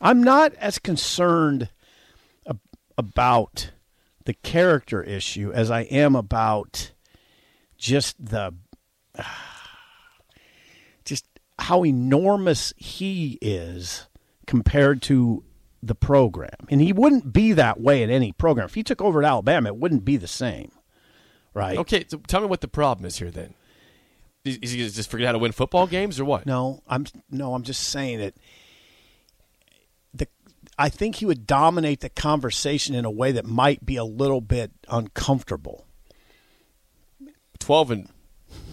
I'm 0.00 0.23
not 0.23 0.54
as 0.54 0.78
concerned 0.78 1.69
about 3.00 3.73
the 4.26 4.35
character 4.35 5.02
issue 5.02 5.50
as 5.52 5.71
I 5.71 5.80
am 5.83 6.14
about 6.14 6.92
just 7.76 8.14
the 8.25 8.54
just 11.04 11.25
how 11.59 11.85
enormous 11.85 12.73
he 12.76 13.38
is 13.40 14.07
compared 14.47 15.02
to 15.02 15.42
the 15.83 15.95
program. 15.95 16.66
And 16.69 16.80
he 16.80 16.92
wouldn't 16.92 17.33
be 17.33 17.52
that 17.54 17.80
way 17.80 18.02
at 18.02 18.11
any 18.11 18.33
program. 18.33 18.66
If 18.66 18.75
he 18.75 18.83
took 18.83 19.00
over 19.00 19.23
at 19.23 19.28
Alabama, 19.28 19.69
it 19.69 19.76
wouldn't 19.76 20.04
be 20.04 20.16
the 20.16 20.28
same. 20.28 20.71
Right? 21.54 21.78
Okay, 21.78 22.04
so 22.07 22.19
tell 22.19 22.40
me 22.40 22.47
what 22.47 22.61
the 22.61 22.69
problem 22.69 23.07
is 23.07 23.19
here. 23.19 23.30
Then 23.30 23.54
is, 24.45 24.73
he 24.73 24.78
gonna 24.78 24.90
just 24.90 25.11
forget 25.11 25.26
how 25.26 25.33
to 25.33 25.38
win 25.38 25.52
football 25.52 25.87
games 25.87 26.21
or 26.21 26.25
what? 26.25 26.47
No, 26.47 26.83
I'm 26.87 27.07
no, 27.30 27.54
I'm 27.54 27.62
just 27.62 27.88
saying 27.88 28.21
that 28.21 28.35
I 30.80 30.88
think 30.88 31.16
he 31.16 31.26
would 31.26 31.46
dominate 31.46 32.00
the 32.00 32.08
conversation 32.08 32.94
in 32.94 33.04
a 33.04 33.10
way 33.10 33.32
that 33.32 33.44
might 33.44 33.84
be 33.84 33.96
a 33.96 34.04
little 34.04 34.40
bit 34.40 34.72
uncomfortable. 34.88 35.87
Twelve 37.58 37.90
and 37.90 38.08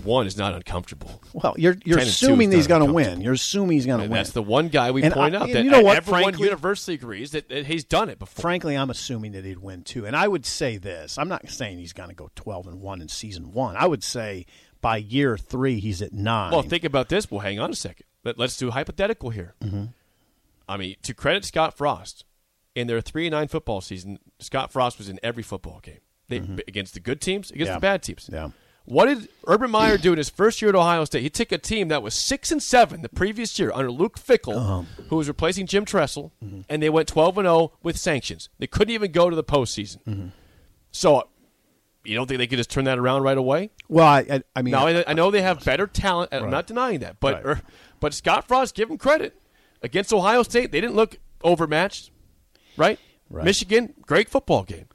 one 0.03 0.25
is 0.25 0.37
not 0.37 0.53
uncomfortable. 0.53 1.21
Well, 1.33 1.53
you're 1.57 1.75
you're 1.85 1.97
10 1.97 2.07
and 2.07 2.15
two 2.15 2.25
assuming 2.25 2.51
he's 2.51 2.67
going 2.67 2.85
to 2.87 2.91
win. 2.91 3.21
You're 3.21 3.33
assuming 3.33 3.71
he's 3.77 3.85
going 3.85 3.99
to 3.99 4.03
win. 4.03 4.11
that's 4.13 4.31
the 4.31 4.41
one 4.41 4.69
guy 4.69 4.91
we 4.91 5.03
And 5.03 5.13
point 5.13 5.35
I- 5.35 5.39
out 5.39 5.51
that 5.51 5.63
you 5.63 5.69
know 5.69 5.81
what, 5.81 5.97
everyone 5.97 6.23
frankly- 6.23 6.45
universally 6.47 6.95
agrees 6.95 7.31
that, 7.31 7.49
that 7.49 7.65
he's 7.65 7.83
done 7.83 8.09
it 8.09 8.17
before. 8.17 8.41
Frankly, 8.41 8.75
I'm 8.75 8.89
assuming 8.89 9.33
that 9.33 9.43
he'd 9.45 9.59
win 9.59 9.83
too. 9.83 10.05
And 10.05 10.15
I 10.15 10.27
would 10.27 10.45
say 10.45 10.77
this: 10.77 11.17
I'm 11.17 11.27
not 11.27 11.47
saying 11.49 11.77
he's 11.79 11.93
going 11.93 12.09
to 12.09 12.15
go 12.15 12.29
12 12.35 12.67
and 12.67 12.81
one 12.81 13.01
in 13.01 13.09
season 13.09 13.51
one. 13.51 13.75
I 13.75 13.85
would 13.85 14.03
say 14.03 14.45
by 14.81 14.97
year 14.97 15.37
three 15.37 15.79
he's 15.79 16.01
at 16.01 16.13
nine. 16.13 16.51
Well, 16.53 16.63
think 16.63 16.85
about 16.85 17.09
this. 17.09 17.29
Well, 17.29 17.41
hang 17.41 17.59
on 17.59 17.69
a 17.71 17.75
second. 17.75 18.05
Let, 18.23 18.39
let's 18.39 18.55
do 18.57 18.69
a 18.69 18.71
hypothetical 18.71 19.29
here. 19.31 19.53
Mm-hmm. 19.61 19.85
I 20.67 20.77
mean, 20.77 20.95
to 21.03 21.13
credit 21.13 21.45
Scott 21.45 21.75
Frost, 21.77 22.25
in 22.75 22.87
their 22.87 23.01
three 23.01 23.25
and 23.27 23.31
nine 23.33 23.47
football 23.47 23.81
season, 23.81 24.19
Scott 24.39 24.71
Frost 24.71 24.97
was 24.97 25.09
in 25.09 25.19
every 25.23 25.43
football 25.43 25.79
game 25.81 25.99
they, 26.27 26.37
against 26.67 26.93
the 26.93 26.99
good 26.99 27.21
teams, 27.21 27.49
against 27.51 27.69
Mm-hmm. 27.69 27.73
Yeah. 27.73 27.75
the 27.75 27.79
bad 27.81 28.03
teams. 28.03 28.29
Yeah. 28.31 28.49
What 28.85 29.07
did 29.07 29.27
Urban 29.45 29.69
Meyer 29.71 29.97
do 29.97 30.13
in 30.13 30.17
his 30.17 30.29
first 30.29 30.61
year 30.61 30.69
at 30.69 30.75
Ohio 30.75 31.03
State? 31.03 31.21
He 31.21 31.29
took 31.29 31.51
a 31.51 31.57
team 31.57 31.89
that 31.89 32.01
was 32.01 32.13
six 32.13 32.51
and 32.53 32.63
seven 32.63 33.01
the 33.01 33.09
previous 33.09 33.57
year 33.59 33.69
under 33.73 33.91
Luke 33.91 34.17
Fickell, 34.17 34.55
Uh-huh. 34.55 34.83
who 35.09 35.17
was 35.17 35.27
replacing 35.27 35.65
Jim 35.67 35.83
Tressel, 35.85 36.31
Mm-hmm. 36.43 36.61
and 36.69 36.81
they 36.83 36.89
went 36.89 37.07
twelve 37.09 37.37
and 37.37 37.45
zero 37.45 37.73
with 37.83 37.97
sanctions. 37.97 38.47
They 38.59 38.67
couldn't 38.67 38.93
even 38.93 39.11
go 39.11 39.29
to 39.29 39.35
the 39.35 39.43
postseason. 39.43 39.97
Mm-hmm. 40.05 40.27
So, 40.91 41.27
you 42.05 42.15
don't 42.15 42.27
think 42.27 42.37
they 42.37 42.47
could 42.47 42.57
just 42.59 42.69
turn 42.71 42.85
that 42.85 42.97
around 42.97 43.23
right 43.23 43.37
away? 43.37 43.71
well, 43.89 44.07
I, 44.07 44.19
I, 44.31 44.43
I 44.55 44.61
mean, 44.61 44.71
Now 44.71 44.87
I, 44.87 45.03
I 45.05 45.13
know 45.13 45.31
they 45.31 45.41
have 45.41 45.65
better 45.65 45.87
talent. 45.87 46.29
and 46.31 46.45
I'm 46.45 46.51
not 46.51 46.67
denying 46.67 46.99
that, 47.01 47.19
but 47.19 47.43
Right. 47.43 47.57
er, 47.57 47.61
but 47.99 48.13
Scott 48.13 48.47
Frost, 48.47 48.73
give 48.75 48.89
him 48.89 48.97
credit 48.97 49.35
against 49.81 50.13
Ohio 50.13 50.43
State. 50.43 50.71
They 50.71 50.81
didn't 50.81 50.95
look 50.95 51.17
overmatched, 51.43 52.11
right? 52.77 52.99
Right. 53.29 53.45
Michigan, 53.45 53.93
great 54.03 54.29
football 54.29 54.63
game. 54.63 54.85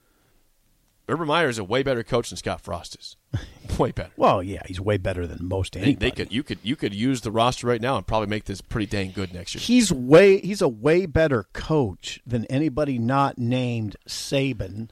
Urban 1.09 1.27
Meyer 1.27 1.49
is 1.49 1.59
a 1.59 1.65
way 1.65 1.83
better 1.83 2.03
coach 2.03 2.31
than 2.31 2.37
Scott 2.39 2.61
Frost 2.61 2.97
is. 2.99 3.17
way 3.79 3.91
better. 3.91 4.12
well, 4.17 4.43
yeah, 4.43 4.62
he's 4.67 4.81
way 4.81 4.97
better 4.97 5.27
than 5.27 5.47
most 5.47 5.73
They, 5.75 5.81
anybody. 5.81 6.11
they 6.11 6.11
could 6.15 6.33
you 6.33 6.43
could 6.43 6.59
you 6.62 6.77
could 6.77 6.95
use 6.95 7.21
the 7.23 7.31
roster 7.31 7.67
right 7.67 7.81
now 7.81 7.97
and 7.97 8.07
probably 8.07 8.29
make 8.29 8.45
this 8.45 8.61
pretty 8.61 8.87
dang 8.87 9.11
good 9.11 9.35
next 9.35 9.55
year. 9.55 9.61
He's 9.62 9.93
way 9.93 10.41
he's 10.41 10.62
a 10.62 10.69
way 10.69 11.07
better 11.07 11.47
coach 11.53 12.21
than 12.27 12.45
anybody 12.47 12.99
not 12.99 13.37
named 13.39 13.97
Saban. 14.09 14.91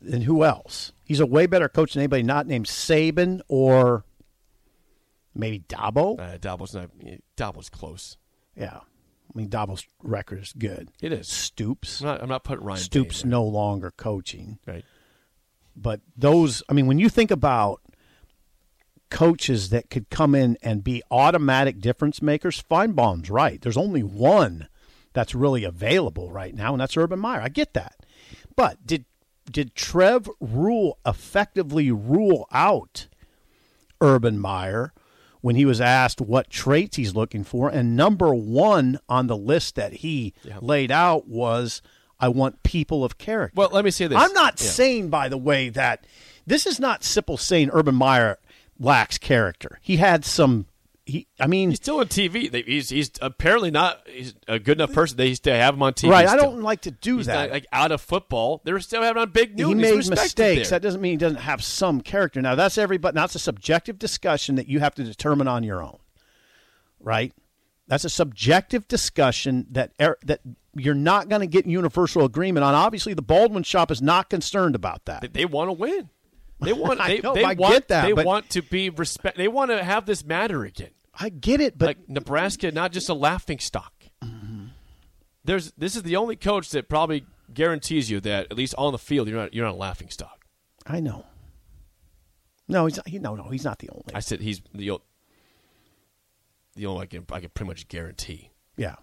Than 0.00 0.22
who 0.22 0.42
else? 0.42 0.92
He's 1.04 1.20
a 1.20 1.26
way 1.26 1.46
better 1.46 1.68
coach 1.68 1.92
than 1.92 2.00
anybody 2.00 2.24
not 2.24 2.46
named 2.48 2.66
Saban 2.66 3.40
or 3.46 4.04
maybe 5.34 5.60
Dabo. 5.68 6.18
Uh, 6.18 6.38
Dabo's 6.38 6.74
not. 6.74 6.90
Dabo's 7.36 7.68
close. 7.68 8.16
Yeah, 8.56 8.80
I 9.34 9.38
mean 9.38 9.48
Dabo's 9.48 9.86
record 10.02 10.40
is 10.40 10.52
good. 10.52 10.90
It 11.00 11.12
is. 11.12 11.28
Stoops. 11.28 12.00
I'm 12.00 12.06
not, 12.06 12.22
I'm 12.22 12.28
not 12.28 12.44
putting 12.44 12.64
Ryan 12.64 12.80
Stoops 12.80 13.22
Day 13.22 13.28
no 13.28 13.44
longer 13.44 13.92
coaching. 13.96 14.58
Right. 14.66 14.84
But 15.74 16.00
those, 16.16 16.62
I 16.68 16.74
mean, 16.74 16.86
when 16.86 16.98
you 16.98 17.08
think 17.08 17.30
about 17.30 17.80
coaches 19.10 19.70
that 19.70 19.90
could 19.90 20.10
come 20.10 20.34
in 20.34 20.56
and 20.62 20.84
be 20.84 21.02
automatic 21.10 21.80
difference 21.80 22.20
makers, 22.20 22.62
Finebaum's 22.70 23.30
right. 23.30 23.60
There's 23.60 23.76
only 23.76 24.02
one 24.02 24.68
that's 25.12 25.34
really 25.34 25.64
available 25.64 26.30
right 26.30 26.54
now, 26.54 26.72
and 26.72 26.80
that's 26.80 26.96
Urban 26.96 27.18
Meyer. 27.18 27.40
I 27.40 27.48
get 27.48 27.74
that. 27.74 27.96
But 28.56 28.86
did 28.86 29.04
did 29.50 29.74
Trev 29.74 30.28
Rule 30.40 30.98
effectively 31.04 31.90
rule 31.90 32.46
out 32.52 33.08
Urban 34.00 34.38
Meyer 34.38 34.92
when 35.42 35.54
he 35.56 35.66
was 35.66 35.80
asked 35.80 36.20
what 36.22 36.48
traits 36.48 36.96
he's 36.96 37.14
looking 37.14 37.44
for? 37.44 37.68
And 37.68 37.94
number 37.94 38.34
one 38.34 38.98
on 39.08 39.26
the 39.26 39.36
list 39.36 39.74
that 39.74 39.92
he 39.94 40.32
Yeah. 40.42 40.58
laid 40.62 40.90
out 40.90 41.28
was 41.28 41.82
I 42.18 42.28
want 42.28 42.62
people 42.62 43.04
of 43.04 43.18
character. 43.18 43.52
Well, 43.56 43.68
let 43.72 43.84
me 43.84 43.90
say 43.90 44.06
this. 44.06 44.16
I'm 44.16 44.32
not 44.32 44.58
Yeah. 44.62 44.70
saying, 44.70 45.10
by 45.10 45.28
the 45.28 45.36
way, 45.36 45.68
that 45.70 46.06
this 46.46 46.66
is 46.66 46.78
not 46.80 47.02
Sipple 47.02 47.38
saying 47.38 47.68
Urban 47.72 47.96
Meyer 47.96 48.38
lacks 48.78 49.18
character. 49.18 49.78
He 49.82 49.96
had 49.98 50.24
some. 50.24 50.66
He. 51.12 51.26
I 51.38 51.46
mean, 51.46 51.70
He's 51.70 51.76
still 51.78 52.00
on 52.00 52.06
TV. 52.06 52.50
They- 52.50 52.62
He's 52.62 52.88
he's 52.88 53.10
apparently 53.20 53.70
not 53.70 54.00
he's 54.06 54.34
a 54.48 54.58
good 54.58 54.78
enough 54.78 54.92
person. 54.92 55.16
They 55.16 55.34
still 55.34 55.54
have 55.54 55.74
him 55.74 55.82
on 55.82 55.92
TV. 55.92 56.10
right? 56.10 56.26
I 56.26 56.36
don't 56.36 56.62
like 56.62 56.82
to 56.82 56.90
do 56.90 57.18
He's 57.18 57.26
that. 57.26 57.48
not, 57.48 57.50
like 57.50 57.66
out 57.72 57.92
of 57.92 58.00
football. 58.00 58.60
They're 58.64 58.80
still 58.80 59.02
having 59.02 59.20
on 59.20 59.30
big 59.30 59.56
news. 59.56 59.68
he 59.68 59.74
made 59.74 59.96
mistakes. 60.08 60.34
there. 60.34 60.64
That 60.78 60.82
doesn't 60.82 61.00
mean 61.00 61.12
he 61.12 61.16
doesn't 61.18 61.38
have 61.40 61.62
some 61.62 62.00
character. 62.00 62.40
Now 62.40 62.54
that's 62.54 62.78
everybody. 62.78 63.14
That's 63.14 63.34
a 63.34 63.38
subjective 63.38 63.98
discussion 63.98 64.54
that 64.56 64.68
you 64.68 64.80
have 64.80 64.94
to 64.96 65.04
determine 65.04 65.48
on 65.48 65.62
your 65.64 65.82
own, 65.82 65.98
right? 67.00 67.32
That's 67.88 68.04
a 68.04 68.10
subjective 68.10 68.88
discussion 68.88 69.66
that 69.72 69.92
er, 70.00 70.16
that 70.24 70.40
you're 70.74 70.94
not 70.94 71.28
going 71.28 71.40
to 71.40 71.46
get 71.46 71.66
universal 71.66 72.24
agreement 72.24 72.64
on. 72.64 72.74
Obviously, 72.74 73.12
the 73.12 73.22
Baldwin 73.22 73.64
shop 73.64 73.90
is 73.90 74.00
not 74.00 74.30
concerned 74.30 74.74
about 74.74 75.04
that. 75.04 75.20
They, 75.20 75.28
they 75.28 75.44
want 75.44 75.68
to 75.68 75.72
win. 75.74 76.08
They 76.60 76.72
want. 76.84 77.00
I 77.00 77.08
They, 77.08 77.18
know, 77.20 77.34
they 77.34 77.44
I 77.44 77.52
want. 77.54 77.74
get 77.74 77.88
that, 77.88 78.06
They 78.06 78.12
want 78.14 78.48
to 78.50 78.62
be 78.62 78.88
respect. 78.88 79.36
They 79.36 79.48
want 79.48 79.70
to 79.72 79.82
have 79.84 80.06
this 80.06 80.24
matter 80.24 80.64
again. 80.64 80.90
I 81.18 81.28
get 81.28 81.60
it, 81.60 81.76
but 81.76 81.86
like 81.86 82.08
Nebraska, 82.08 82.70
not 82.72 82.92
just 82.92 83.08
a 83.08 83.14
laughing 83.14 83.58
stock. 83.58 83.92
Mm-hmm. 84.24 84.66
There's 85.44 85.72
this 85.72 85.96
is 85.96 86.02
the 86.04 86.16
only 86.16 86.36
coach 86.36 86.70
that 86.70 86.88
probably 86.88 87.24
guarantees 87.52 88.10
you 88.10 88.20
that 88.20 88.46
at 88.50 88.56
least 88.56 88.74
on 88.78 88.92
the 88.92 88.98
field 88.98 89.28
you're 89.28 89.38
not 89.38 89.52
you're 89.52 89.66
not 89.66 89.74
a 89.74 89.76
laughing 89.76 90.08
stock. 90.08 90.46
I 90.86 91.00
know. 91.00 91.26
No, 92.68 92.86
he's 92.86 92.96
not, 92.96 93.08
he, 93.08 93.18
no, 93.18 93.34
no, 93.34 93.48
he's 93.50 93.64
not 93.64 93.78
the 93.80 93.90
only. 93.90 94.14
I 94.14 94.20
said 94.20 94.40
he's 94.40 94.62
the 94.72 94.98
the 96.74 96.86
only 96.86 97.02
I 97.02 97.06
can 97.06 97.26
I 97.30 97.40
can 97.40 97.50
pretty 97.50 97.68
much 97.68 97.88
guarantee. 97.88 98.50
yeah, 98.76 98.96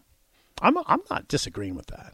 I'm 0.61 0.77
I'm 0.87 1.01
not 1.09 1.27
disagreeing 1.27 1.75
with 1.75 1.87
that. 1.87 2.13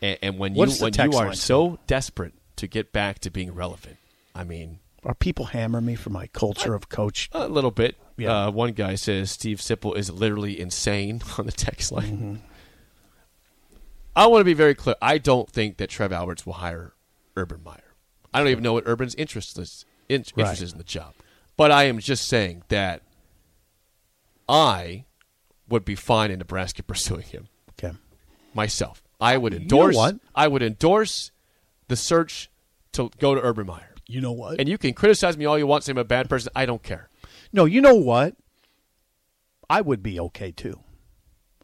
And, 0.00 0.18
and 0.22 0.38
when 0.38 0.54
What's 0.54 0.80
you 0.80 0.84
when 0.86 1.12
you 1.12 1.18
are 1.18 1.34
so 1.34 1.78
desperate 1.86 2.32
to 2.56 2.66
get 2.66 2.92
back 2.92 3.18
to 3.20 3.30
being 3.30 3.54
relevant, 3.54 3.96
I 4.34 4.44
mean 4.44 4.78
Are 5.04 5.14
people 5.14 5.46
hammering 5.46 5.84
me 5.84 5.94
for 5.96 6.10
my 6.10 6.28
culture 6.28 6.74
of 6.74 6.88
coach? 6.88 7.28
a 7.32 7.48
little 7.48 7.70
bit. 7.70 7.96
Yeah. 8.16 8.46
Uh, 8.46 8.50
one 8.50 8.72
guy 8.72 8.94
says 8.94 9.30
Steve 9.30 9.58
Sipple 9.58 9.96
is 9.96 10.10
literally 10.10 10.60
insane 10.60 11.20
on 11.38 11.46
the 11.46 11.52
text 11.52 11.90
line. 11.92 12.16
Mm-hmm. 12.18 12.34
I 14.16 14.26
want 14.28 14.40
to 14.40 14.44
be 14.44 14.54
very 14.54 14.74
clear. 14.74 14.94
I 15.02 15.18
don't 15.18 15.50
think 15.50 15.78
that 15.78 15.90
Trev 15.90 16.12
Alberts 16.12 16.46
will 16.46 16.52
hire 16.54 16.92
Urban 17.36 17.60
Meyer. 17.64 17.94
I 18.32 18.38
don't 18.38 18.48
even 18.48 18.62
know 18.62 18.72
what 18.72 18.84
Urban's 18.86 19.14
interest 19.16 19.58
is, 19.58 19.84
in, 20.08 20.16
interest 20.20 20.36
Right. 20.36 20.60
is 20.62 20.72
in 20.72 20.78
the 20.78 20.84
job. 20.84 21.14
But 21.56 21.70
I 21.72 21.84
am 21.84 21.98
just 21.98 22.26
saying 22.28 22.62
that 22.68 23.02
I 24.48 25.04
would 25.68 25.84
be 25.84 25.94
fine 25.94 26.30
in 26.30 26.38
Nebraska 26.38 26.82
pursuing 26.84 27.22
him 27.22 27.48
Okay, 27.70 27.94
myself. 28.54 29.02
I 29.20 29.36
would 29.36 29.52
You 29.52 29.58
know 29.60 29.62
endorse. 29.62 29.96
what? 29.96 30.16
I 30.34 30.48
would 30.48 30.62
endorse 30.62 31.30
the 31.88 31.96
search 31.96 32.50
to 32.92 33.10
go 33.18 33.34
to 33.34 33.40
Urban 33.40 33.66
Meyer. 33.66 33.94
you 34.06 34.20
know 34.20 34.32
what? 34.32 34.60
And 34.60 34.68
you 34.68 34.78
can 34.78 34.92
criticize 34.92 35.36
me 35.36 35.44
all 35.44 35.58
you 35.58 35.66
want, 35.66 35.82
say 35.84 35.90
I'm 35.92 35.98
a 35.98 36.04
bad 36.04 36.28
person. 36.28 36.52
I 36.54 36.66
don't 36.66 36.82
care. 36.82 37.08
No, 37.54 37.64
you 37.64 37.80
know 37.80 37.94
what? 37.94 38.34
I 39.70 39.80
would 39.80 40.02
be 40.02 40.18
okay 40.20 40.50
too. 40.50 40.80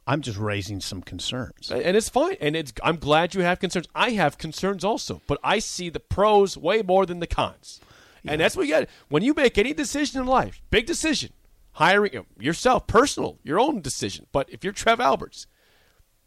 I'm 0.07 0.23
just 0.23 0.39
raising 0.39 0.81
some 0.81 1.03
concerns. 1.03 1.71
and 1.71 1.97
it's 1.97 2.09
fine. 2.09 2.37
And 2.41 2.57
it's 2.57 2.73
I'm 2.83 2.97
glad 2.97 3.35
you 3.35 3.43
have 3.43 3.61
concerns. 3.61 3.87
I 3.95 4.11
have 4.11 4.39
concerns 4.39 4.85
also, 4.85 5.21
but 5.27 5.39
I 5.45 5.59
see 5.59 5.89
the 5.91 6.01
pros 6.01 6.57
way 6.57 6.83
more 6.83 7.07
than 7.07 7.21
the 7.21 7.27
cons, 7.27 7.81
and 8.27 8.41
that's 8.41 8.57
what 8.57 8.67
you 8.67 8.73
got. 8.73 8.89
When 9.09 9.23
you 9.23 9.35
make 9.35 9.59
any 9.59 9.75
decision 9.75 10.21
in 10.21 10.27
life, 10.27 10.63
big 10.71 10.87
decision, 10.87 11.33
hiring 11.73 12.25
yourself, 12.39 12.87
personal, 12.87 13.39
your 13.45 13.61
own 13.61 13.81
decision. 13.83 14.27
But 14.33 14.49
if 14.51 14.65
you're 14.65 14.73
Trev 14.73 15.01
Alberts, 15.01 15.47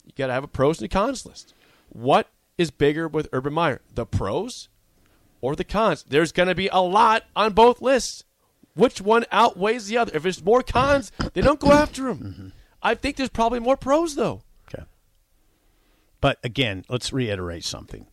you 0.06 0.12
got 0.16 0.28
to 0.28 0.34
have 0.34 0.44
a 0.44 0.48
pros 0.48 0.80
and 0.82 0.90
cons 0.92 1.26
list. 1.26 1.54
What 1.90 2.28
is 2.58 2.70
bigger 2.72 3.08
with 3.08 3.28
Urban 3.34 3.54
Meyer, 3.54 3.82
the 3.94 4.06
pros 4.06 4.70
or 5.42 5.56
the 5.56 5.64
cons? 5.64 6.06
There's 6.08 6.32
going 6.32 6.50
to 6.50 6.56
be 6.56 6.68
a 6.68 6.80
lot 6.82 7.24
on 7.36 7.54
both 7.54 7.82
lists. 7.82 8.24
Which 8.76 9.02
one 9.02 9.26
outweighs 9.32 9.88
the 9.88 9.98
other? 9.98 10.12
If 10.16 10.24
there's 10.24 10.44
more 10.44 10.64
cons, 10.64 11.12
they 11.34 11.42
don't 11.42 11.60
go 11.60 11.72
after 11.72 12.08
him. 12.10 12.18
Mm-hmm. 12.18 12.48
I 12.82 12.96
think 12.96 13.18
there's 13.18 13.30
probably 13.30 13.60
more 13.60 13.78
pros 13.78 14.16
though. 14.16 14.42
Okay. 14.74 14.84
But 16.22 16.40
again, 16.44 16.84
let's 16.90 17.14
reiterate 17.14 17.64
something. 17.64 18.08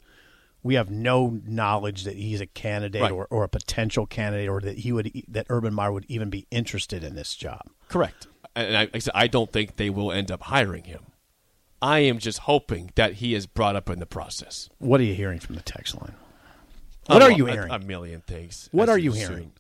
We 0.62 0.75
have 0.75 0.90
no 0.90 1.40
knowledge 1.47 2.05
that 2.05 2.17
he's 2.17 2.40
a 2.43 2.47
candidate 2.47 3.00
Right. 3.00 3.11
or, 3.12 3.26
or 3.31 3.45
a 3.45 3.49
potential 3.49 4.05
candidate 4.07 4.49
or 4.50 4.61
that 4.61 4.79
he 4.79 4.93
would 4.93 5.07
e, 5.17 5.25
that 5.29 5.47
Urban 5.49 5.73
Meyer 5.73 5.90
would 5.93 6.05
even 6.09 6.29
be 6.29 6.47
interested 6.50 7.02
in 7.02 7.14
this 7.14 7.35
job. 7.35 7.62
Correct. 7.88 8.26
And 8.55 8.76
I, 8.76 8.81
like 8.83 8.90
I 8.97 8.99
said, 8.99 9.12
I 9.14 9.26
don't 9.26 9.50
think 9.50 9.76
they 9.76 9.88
will 9.88 10.12
end 10.12 10.31
up 10.31 10.43
hiring 10.43 10.85
him. 10.85 11.05
I 11.81 12.00
am 12.00 12.19
just 12.19 12.40
hoping 12.40 12.90
that 12.96 13.14
he 13.14 13.35
is 13.35 13.46
brought 13.46 13.75
up 13.75 13.88
in 13.88 14.01
the 14.01 14.07
process. 14.07 14.68
What 14.79 15.01
are 15.01 15.05
you 15.05 15.14
hearing 15.14 15.38
from 15.40 15.55
the 15.55 15.62
text 15.62 15.99
line? 15.99 16.14
What 17.07 17.23
A 17.23 17.27
are 17.27 17.33
you 17.33 17.46
hearing? 17.46 17.70
A, 17.70 17.79
million 17.79 18.20
things. 18.20 18.68
What 18.70 18.90
are 18.90 18.99
you'd 18.99 19.14
you 19.16 19.23
assume. 19.23 19.29
hearing? 19.35 19.53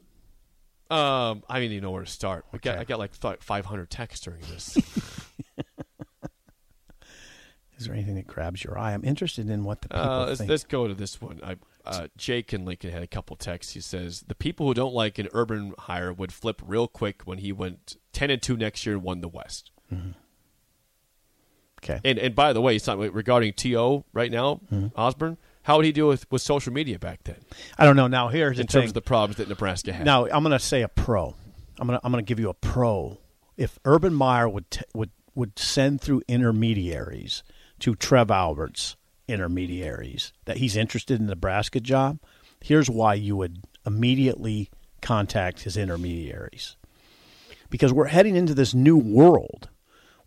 Um, 0.90 1.42
I 1.48 1.60
didn't 1.60 1.72
even 1.72 1.84
know 1.84 1.90
where 1.92 2.04
to 2.04 2.10
start. 2.10 2.44
I 2.52 2.58
got 2.58 2.72
Okay. 2.72 2.80
I 2.80 2.84
got 2.84 2.98
like 2.98 3.18
th- 3.18 3.36
500 3.40 3.90
texts 3.90 4.24
during 4.24 4.40
this. 4.50 4.76
Is 7.78 7.86
there 7.86 7.94
anything 7.94 8.16
that 8.16 8.26
grabs 8.26 8.62
your 8.62 8.78
eye? 8.78 8.92
I'm 8.92 9.04
interested 9.04 9.48
in 9.48 9.64
what 9.64 9.80
the 9.80 9.88
people 9.88 10.02
uh, 10.02 10.26
let's, 10.26 10.38
think. 10.38 10.50
let's 10.50 10.64
go 10.64 10.86
to 10.86 10.92
this 10.94 11.18
one. 11.22 11.40
I, 11.42 11.56
uh, 11.86 12.08
Jake 12.18 12.52
in 12.52 12.66
Lincoln 12.66 12.90
had 12.90 13.02
a 13.02 13.06
couple 13.06 13.34
texts. 13.36 13.72
He 13.72 13.80
says 13.80 14.22
the 14.28 14.34
people 14.34 14.66
who 14.66 14.74
don't 14.74 14.92
like 14.92 15.18
an 15.18 15.28
urban 15.32 15.72
hire 15.78 16.12
would 16.12 16.30
flip 16.30 16.60
real 16.66 16.86
quick 16.86 17.22
when 17.24 17.38
he 17.38 17.52
went 17.52 17.96
10 18.12 18.28
and 18.30 18.42
2 18.42 18.58
next 18.58 18.84
year 18.84 18.96
and 18.96 19.02
won 19.04 19.22
the 19.22 19.28
West. 19.28 19.70
okay. 21.82 22.00
And 22.04 22.18
and 22.18 22.34
by 22.34 22.52
the 22.52 22.60
way, 22.60 22.76
it's 22.76 22.86
not 22.86 22.98
regarding 22.98 23.54
To 23.54 24.04
right 24.12 24.30
now, 24.30 24.60
Mm-hmm. 24.70 24.88
Osborne. 25.00 25.38
How 25.70 25.76
would 25.76 25.86
he 25.86 25.92
deal 25.92 26.08
with, 26.08 26.28
with 26.32 26.42
social 26.42 26.72
media 26.72 26.98
back 26.98 27.22
then 27.22 27.36
I 27.78 27.84
don't 27.84 27.94
know. 27.94 28.08
Now 28.08 28.26
here's 28.26 28.56
the 28.56 28.62
in 28.62 28.66
thing. 28.66 28.80
terms 28.80 28.90
of 28.90 28.94
the 28.94 29.02
problems 29.02 29.36
that 29.36 29.48
Nebraska 29.48 29.92
had? 29.92 30.04
Now 30.04 30.26
I'm 30.26 30.42
going 30.42 30.50
to 30.50 30.58
say 30.58 30.82
a 30.82 30.88
pro. 30.88 31.36
I'm 31.78 31.86
going 31.86 31.96
to 31.96 32.04
I'm 32.04 32.10
going 32.10 32.24
to 32.24 32.28
give 32.28 32.40
you 32.40 32.48
a 32.48 32.54
pro. 32.54 33.20
If 33.56 33.78
Urban 33.84 34.12
Meyer 34.12 34.48
would 34.48 34.68
t- 34.68 34.80
would 34.94 35.10
would 35.36 35.56
send 35.60 36.00
through 36.00 36.22
intermediaries 36.26 37.44
to 37.78 37.94
Trev 37.94 38.32
Alberts 38.32 38.96
intermediaries 39.28 40.32
that 40.44 40.56
he's 40.56 40.76
interested 40.76 41.20
in 41.20 41.26
the 41.26 41.36
Nebraska 41.36 41.78
job, 41.78 42.18
here's 42.60 42.90
why 42.90 43.14
you 43.14 43.36
would 43.36 43.62
immediately 43.86 44.70
contact 45.00 45.62
his 45.62 45.76
intermediaries. 45.76 46.74
Because 47.70 47.92
we're 47.92 48.06
heading 48.06 48.34
into 48.34 48.54
this 48.54 48.74
new 48.74 48.96
world 48.96 49.68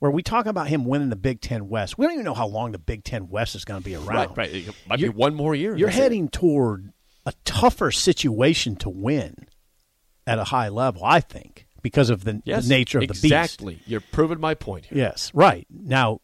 where 0.04 0.12
we 0.12 0.22
talk 0.22 0.48
about 0.48 0.68
him 0.68 0.84
winning 0.84 1.08
the 1.08 1.16
Big 1.16 1.40
Ten 1.40 1.70
West. 1.70 1.98
We 1.98 2.06
don't 2.06 2.12
even 2.16 2.26
know 2.26 2.34
how 2.34 2.46
long 2.46 2.74
the 2.74 2.78
Big 2.78 3.06
Ten 3.06 3.30
West 3.30 3.56
is 3.56 3.64
going 3.64 3.80
to 3.80 3.86
be 3.86 3.96
around. 3.96 4.08
right, 4.36 4.38
right. 4.38 4.54
It 4.54 4.76
might 4.86 5.00
You're- 5.00 5.14
be 5.14 5.18
one 5.18 5.34
more 5.34 5.56
year. 5.56 5.78
You're 5.78 5.88
That's 5.88 5.98
it. 5.98 6.02
heading 6.02 6.28
toward 6.28 6.92
a 7.26 7.32
tougher 7.46 7.90
situation 7.90 8.76
to 8.76 8.90
win 8.90 9.48
at 10.28 10.40
a 10.40 10.44
high 10.44 10.68
level, 10.68 11.06
I 11.06 11.22
think, 11.22 11.68
because 11.82 12.10
of 12.10 12.26
the, 12.26 12.42
yes, 12.44 12.64
the 12.68 12.70
nature 12.76 12.98
of 12.98 13.04
the 13.08 13.14
beast. 13.14 13.24
exactly. 13.24 13.80
You're 13.86 14.02
proving 14.12 14.42
my 14.42 14.56
point 14.56 14.88
here. 14.88 14.98
Yes, 14.98 15.32
right. 15.34 15.66
Now, 15.72 16.20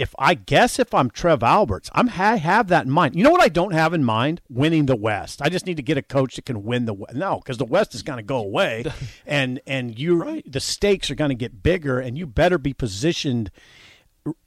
if 0.00 0.14
I 0.18 0.32
guess 0.34 0.78
if 0.78 0.94
I'm 0.94 1.10
Trev 1.10 1.42
Alberts, 1.42 1.90
I'm 1.92 2.08
I 2.08 2.36
have 2.36 2.68
that 2.68 2.86
in 2.86 2.90
mind. 2.90 3.14
You 3.14 3.22
know 3.22 3.30
what 3.30 3.42
I 3.42 3.48
don't 3.48 3.72
have 3.72 3.92
in 3.92 4.02
mind? 4.02 4.40
Winning 4.48 4.86
the 4.86 4.96
West. 4.96 5.42
I 5.42 5.50
just 5.50 5.66
need 5.66 5.76
to 5.76 5.82
get 5.82 5.98
a 5.98 6.02
coach 6.02 6.36
that 6.36 6.46
can 6.46 6.64
win 6.64 6.86
the 6.86 6.94
West. 6.94 7.14
No, 7.14 7.36
because 7.36 7.58
the 7.58 7.66
West 7.66 7.94
is 7.94 8.02
going 8.02 8.16
to 8.16 8.22
go 8.22 8.38
away, 8.38 8.84
and 9.26 9.60
and 9.66 9.98
you 9.98 10.42
the 10.46 10.60
stakes 10.60 11.10
are 11.10 11.14
going 11.14 11.28
to 11.28 11.34
get 11.34 11.62
bigger, 11.62 12.00
and 12.00 12.16
you 12.16 12.26
better 12.26 12.56
be 12.56 12.72
positioned 12.72 13.50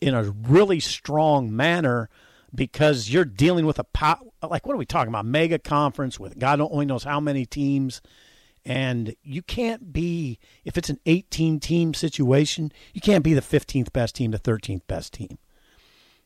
in 0.02 0.16
a 0.16 0.24
really 0.24 0.80
strong 0.80 1.56
manner 1.56 2.10
because 2.54 3.10
you're 3.10 3.26
dealing 3.26 3.66
with 3.66 3.78
a 3.78 3.84
po- 3.84 4.34
like 4.42 4.66
what 4.66 4.74
are 4.74 4.78
we 4.78 4.86
talking 4.86 5.10
about 5.10 5.26
mega 5.26 5.60
conference 5.60 6.20
with 6.20 6.38
God 6.38 6.62
only 6.62 6.86
knows 6.86 7.04
how 7.04 7.20
many 7.20 7.46
teams 7.46 8.02
and 8.66 9.16
you 9.24 9.42
can't 9.42 9.92
be 9.92 10.40
if 10.64 10.78
it's 10.78 10.90
an 10.90 11.00
18 11.06 11.60
team 11.60 11.94
situation 11.94 12.72
you 12.94 13.02
can't 13.02 13.24
be 13.24 13.34
the 13.34 13.42
15th 13.42 13.92
best 13.92 14.16
team 14.16 14.32
the 14.32 14.40
13th 14.40 14.86
best 14.88 15.14
team 15.14 15.38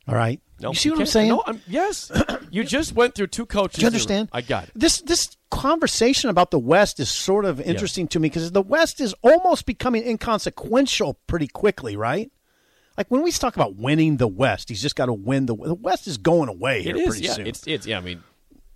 all 0.07 0.15
right 0.15 0.39
No, 0.61 0.69
you 0.69 0.75
see 0.75 0.89
what 0.89 0.99
i'm 0.99 1.05
saying 1.05 1.29
No, 1.29 1.43
I'm, 1.45 1.61
yes. 1.67 2.11
you 2.51 2.63
just 2.63 2.93
went 2.93 3.15
through 3.15 3.27
two 3.27 3.45
coaches. 3.45 3.75
do 3.77 3.81
you 3.81 3.87
understand 3.87 4.29
I 4.31 4.41
got 4.41 4.65
it. 4.65 4.71
this 4.75 5.01
this 5.01 5.35
conversation 5.49 6.29
about 6.29 6.51
the 6.51 6.59
west 6.59 6.99
is 6.99 7.09
sort 7.09 7.45
of 7.45 7.59
interesting 7.61 8.07
to 8.09 8.19
me 8.19 8.29
because 8.29 8.51
the 8.51 8.61
west 8.61 8.99
is 9.01 9.13
almost 9.21 9.65
becoming 9.65 10.03
inconsequential 10.07 11.15
pretty 11.27 11.47
quickly 11.47 11.95
right 11.97 12.31
like 12.97 13.07
when 13.09 13.21
we 13.23 13.31
talk 13.31 13.55
about 13.55 13.75
winning 13.75 14.17
the 14.17 14.27
west 14.27 14.69
he's 14.69 14.81
just 14.81 14.95
got 14.95 15.05
to 15.07 15.13
win 15.13 15.45
the 15.45 15.53
West. 15.53 15.67
the 15.69 15.75
west 15.75 16.07
is 16.07 16.17
going 16.17 16.49
away 16.49 16.81
here 16.83 16.95
It 16.95 17.01
is. 17.01 17.07
pretty 17.09 17.25
Yeah. 17.25 17.33
soon 17.33 17.47
It's 17.47 17.65
it's 17.67 17.85
yeah. 17.87 17.97
I 17.97 18.01
mean, 18.01 18.23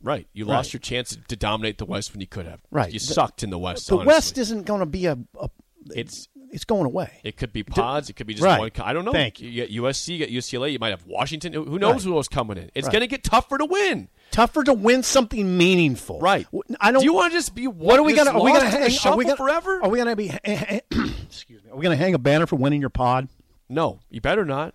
right. 0.03 0.27
You 0.33 0.45
lost 0.45 0.67
Right. 0.69 0.73
your 0.73 0.79
chance 0.79 1.17
to 1.27 1.35
dominate 1.35 1.77
the 1.77 1.85
West 1.85 2.11
when 2.13 2.21
you 2.21 2.27
could 2.27 2.45
have. 2.47 2.59
Right. 2.71 2.91
You 2.91 2.99
The- 2.99 3.05
sucked 3.13 3.43
in 3.43 3.49
the 3.51 3.59
West. 3.59 3.87
the 3.87 3.95
honestly. 3.95 4.07
west 4.07 4.37
isn't 4.37 4.63
going 4.65 4.79
to 4.81 4.85
be 4.85 5.05
a, 5.07 5.17
a 5.39 5.49
It's 5.95 6.27
it's 6.51 6.65
going 6.65 6.85
away 6.85 7.19
It 7.23 7.37
could 7.37 7.51
be 7.53 7.63
pods. 7.63 8.09
It 8.09 8.13
could 8.13 8.27
be 8.27 8.33
just 8.33 8.43
Right. 8.45 8.59
one. 8.59 8.71
I 8.83 8.93
don't 8.93 9.05
know. 9.05 9.11
Thank 9.11 9.39
you. 9.39 9.51
get 9.51 9.69
USC, 9.71 10.13
you 10.13 10.17
get 10.19 10.29
UCLA. 10.29 10.71
You 10.71 10.79
might 10.79 10.89
have 10.91 11.05
Washington. 11.05 11.53
Who 11.53 11.79
knows 11.79 11.93
Right. 11.93 12.01
who 12.03 12.15
else 12.17 12.27
coming 12.27 12.57
in? 12.57 12.71
It's 12.75 12.85
Right. 12.85 12.91
going 12.93 13.01
to 13.01 13.07
get 13.07 13.23
tougher 13.23 13.57
to 13.57 13.65
win. 13.65 14.09
tougher 14.31 14.63
to 14.63 14.73
win 14.73 15.03
something 15.03 15.57
meaningful 15.57 16.19
Right. 16.19 16.47
i 16.79 16.91
don't 16.91 17.01
Do 17.01 17.05
you 17.05 17.13
want 17.13 17.33
to 17.33 17.37
just 17.37 17.53
be 17.53 17.67
What 17.67 17.99
are 17.99 18.03
we 18.03 18.13
gonna? 18.13 18.31
Are 18.31 18.41
we 18.41 18.53
gonna 18.53 18.69
hang? 18.69 18.97
Are 19.05 19.17
we 19.17 19.25
gonna 19.25 19.35
forever? 19.35 19.83
Are 19.83 19.89
we 19.89 19.97
gonna 19.97 20.15
be? 20.15 20.29
excuse 20.45 21.63
me. 21.63 21.69
Are 21.71 21.75
we 21.75 21.83
gonna 21.83 21.95
hang 21.97 22.13
a 22.13 22.19
banner 22.19 22.47
for 22.47 22.55
winning 22.55 22.79
your 22.79 22.89
pod? 22.89 23.27
no, 23.67 23.99
you 24.09 24.21
better 24.21 24.45
not. 24.45 24.73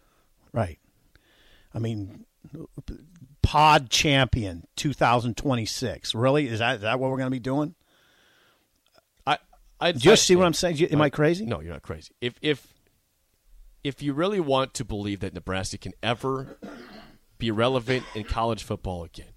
Right. 0.53 0.79
I 1.75 1.79
mean, 1.79 2.25
pod 3.43 3.89
champion 3.91 4.67
2026. 4.77 6.15
Really? 6.15 6.49
Is 6.49 6.59
that 6.59 6.77
is 6.77 6.81
that 6.83 6.99
what 7.01 7.11
we're 7.11 7.19
gonna 7.19 7.31
be 7.31 7.39
doing? 7.39 7.75
I 9.81 9.93
Do 9.93 9.99
you 10.05 10.13
I'd- 10.13 10.21
see 10.21 10.37
what 10.37 10.47
I'm 10.47 10.55
saying? 10.55 10.81
Am 10.85 11.01
I 11.03 11.11
crazy? 11.11 11.45
No, 11.47 11.61
you're 11.61 11.73
not 11.73 11.83
crazy. 11.83 12.13
If 12.21 12.35
if 12.43 12.67
if 13.85 14.03
you 14.03 14.13
really 14.15 14.41
want 14.41 14.75
to 14.75 14.85
believe 14.85 15.21
that 15.21 15.35
Nebraska 15.35 15.79
can 15.79 15.93
ever 16.03 16.59
be 17.39 17.51
relevant 17.51 18.05
in 18.15 18.25
college 18.25 18.65
football 18.65 19.05
again, 19.05 19.29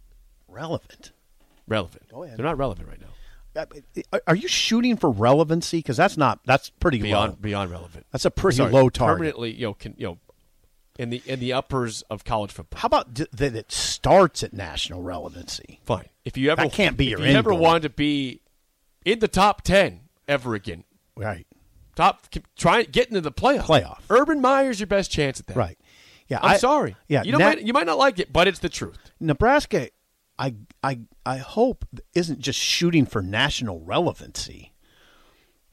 Relevant. 0.47 1.11
relevant. 1.67 2.07
Go 2.09 2.23
ahead. 2.23 2.37
They're 2.37 2.45
not 2.45 2.57
relevant 2.57 2.87
right 2.87 2.99
now. 2.99 3.07
Uh, 4.13 4.19
Are 4.27 4.35
you 4.35 4.47
shooting 4.47 4.95
for 4.95 5.09
relevancy? 5.11 5.79
Because 5.79 5.97
that's 5.97 6.15
not. 6.17 6.39
That's 6.45 6.69
pretty 6.69 6.99
Beyond 7.01 7.31
low. 7.33 7.37
beyond 7.41 7.71
relevant. 7.71 8.05
That's 8.11 8.23
a 8.25 8.31
pretty 8.31 8.57
Sorry, 8.57 8.71
low 8.71 8.89
target. 8.89 9.17
Permanently, 9.17 9.51
you 9.51 9.67
know, 9.67 9.73
can, 9.73 9.93
you 9.97 10.05
know, 10.07 10.17
in 10.97 11.09
the 11.09 11.21
in 11.25 11.39
the 11.39 11.51
uppers 11.53 12.01
of 12.03 12.23
college 12.23 12.51
football. 12.51 12.79
How 12.79 12.85
about 12.85 13.13
d- 13.13 13.27
that 13.33 13.55
it 13.55 13.71
starts 13.71 14.43
at 14.43 14.53
national 14.53 15.01
relevancy? 15.01 15.79
Fine. 15.83 16.09
If 16.23 16.37
you 16.37 16.51
ever 16.51 16.61
That 16.63 16.71
can't 16.71 16.95
be 16.95 17.11
if 17.11 17.19
your 17.19 17.27
you 17.27 17.35
ever 17.35 17.53
wanted 17.53 17.83
to 17.83 17.89
be 17.89 18.41
in 19.03 19.19
the 19.19 19.27
top 19.27 19.61
ten 19.63 20.01
ever 20.29 20.55
again, 20.55 20.83
Right. 21.17 21.45
top 21.95 22.27
try 22.57 22.83
getting 22.83 23.17
into 23.17 23.21
the 23.29 23.31
playoff. 23.33 23.63
Playoff. 23.63 23.99
Urban 24.09 24.39
Meyer's 24.39 24.79
your 24.79 24.87
best 24.87 25.11
chance 25.11 25.39
at 25.39 25.47
that. 25.47 25.57
Right. 25.57 25.77
Yeah. 26.27 26.39
I'm 26.41 26.51
I- 26.51 26.57
sorry. 26.57 26.95
Yeah. 27.07 27.23
You 27.23 27.31
don't. 27.33 27.41
Na- 27.41 27.47
might, 27.49 27.61
you 27.63 27.73
might 27.73 27.85
not 27.87 27.97
like 27.97 28.19
it, 28.19 28.31
but 28.31 28.47
it's 28.47 28.59
the 28.59 28.69
truth. 28.69 29.11
Nebraska, 29.19 29.89
I 30.37 30.55
I 30.83 30.99
I 31.25 31.37
hope 31.37 31.85
isn't 32.13 32.39
just 32.39 32.59
shooting 32.59 33.05
for 33.05 33.21
national 33.21 33.81
relevancy. 33.81 34.73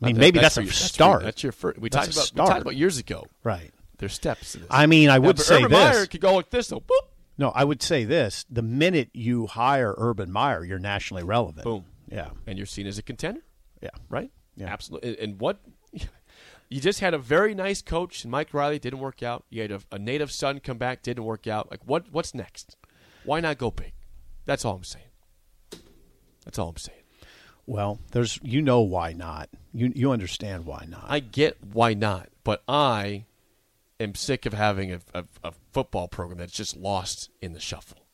I 0.02 0.06
mean, 0.06 0.14
That- 0.16 0.20
maybe 0.20 0.38
that's, 0.40 0.56
a 0.58 0.62
your- 0.62 0.72
for- 0.72 0.76
start. 0.76 1.22
That's 1.22 1.42
your 1.42 1.52
first. 1.52 1.78
We 1.78 1.88
That's 1.88 2.06
talked 2.14 2.30
a 2.30 2.32
about 2.34 2.44
we 2.44 2.48
talked 2.50 2.62
about 2.62 2.76
years 2.76 2.98
ago. 2.98 3.24
right. 3.44 3.70
There's 3.98 4.12
steps 4.12 4.52
to 4.52 4.58
this. 4.58 4.66
I 4.70 4.84
mean, 4.86 5.08
I 5.08 5.18
would 5.18 5.36
but 5.36 5.46
say 5.46 5.56
Urban 5.62 5.70
this. 5.70 5.94
Meyer 5.94 6.06
could 6.06 6.20
go 6.20 6.34
like 6.34 6.50
this 6.50 6.68
though. 6.68 6.80
Boop. 6.80 7.00
No, 7.38 7.48
I 7.50 7.64
would 7.64 7.82
say 7.82 8.04
this: 8.04 8.44
the 8.50 8.60
minute 8.62 9.08
you 9.14 9.46
hire 9.46 9.94
Urban 9.96 10.30
Meyer, 10.30 10.64
you're 10.64 10.78
nationally 10.78 11.22
relevant. 11.22 11.64
Boom. 11.64 11.84
Yeah. 12.10 12.30
and 12.46 12.56
you're 12.58 12.66
seen 12.66 12.86
as 12.86 12.98
a 12.98 13.02
contender, 13.02 13.40
Yeah. 13.82 13.88
right? 14.10 14.30
Yeah. 14.56 14.66
absolutely. 14.66 15.18
And 15.20 15.40
what 15.40 15.60
you 16.68 16.80
just 16.80 17.00
had 17.00 17.14
a 17.14 17.18
very 17.18 17.54
nice 17.54 17.82
coach, 17.82 18.24
and 18.24 18.30
Mike 18.30 18.52
Riley 18.54 18.78
didn't 18.78 19.00
work 19.00 19.22
out. 19.22 19.44
You 19.50 19.62
had 19.62 19.70
a, 19.70 19.80
a 19.92 19.98
native 19.98 20.32
son 20.32 20.60
come 20.60 20.78
back, 20.78 21.02
didn't 21.02 21.24
work 21.24 21.46
out. 21.46 21.70
Like 21.70 21.80
what? 21.84 22.06
What's 22.10 22.34
next? 22.34 22.76
Why 23.24 23.40
not 23.40 23.58
go 23.58 23.70
big? 23.70 23.92
That's 24.44 24.64
all 24.64 24.76
I'm 24.76 24.84
saying. 24.84 25.06
That's 26.44 26.58
all 26.58 26.68
I'm 26.68 26.76
saying. 26.76 27.02
Well, 27.66 27.98
there's 28.12 28.38
you 28.42 28.62
know 28.62 28.80
why 28.80 29.12
not. 29.12 29.48
You 29.72 29.92
you 29.94 30.12
understand 30.12 30.64
why 30.64 30.86
not. 30.88 31.04
I 31.08 31.20
get 31.20 31.58
why 31.72 31.94
not, 31.94 32.28
but 32.44 32.62
I 32.68 33.24
am 33.98 34.14
sick 34.14 34.46
of 34.46 34.52
having 34.52 34.92
a, 34.92 35.00
a, 35.12 35.24
a 35.42 35.52
football 35.72 36.06
program 36.06 36.38
that's 36.38 36.52
just 36.52 36.76
lost 36.76 37.30
in 37.42 37.52
the 37.52 37.60
shuffle. 37.60 38.05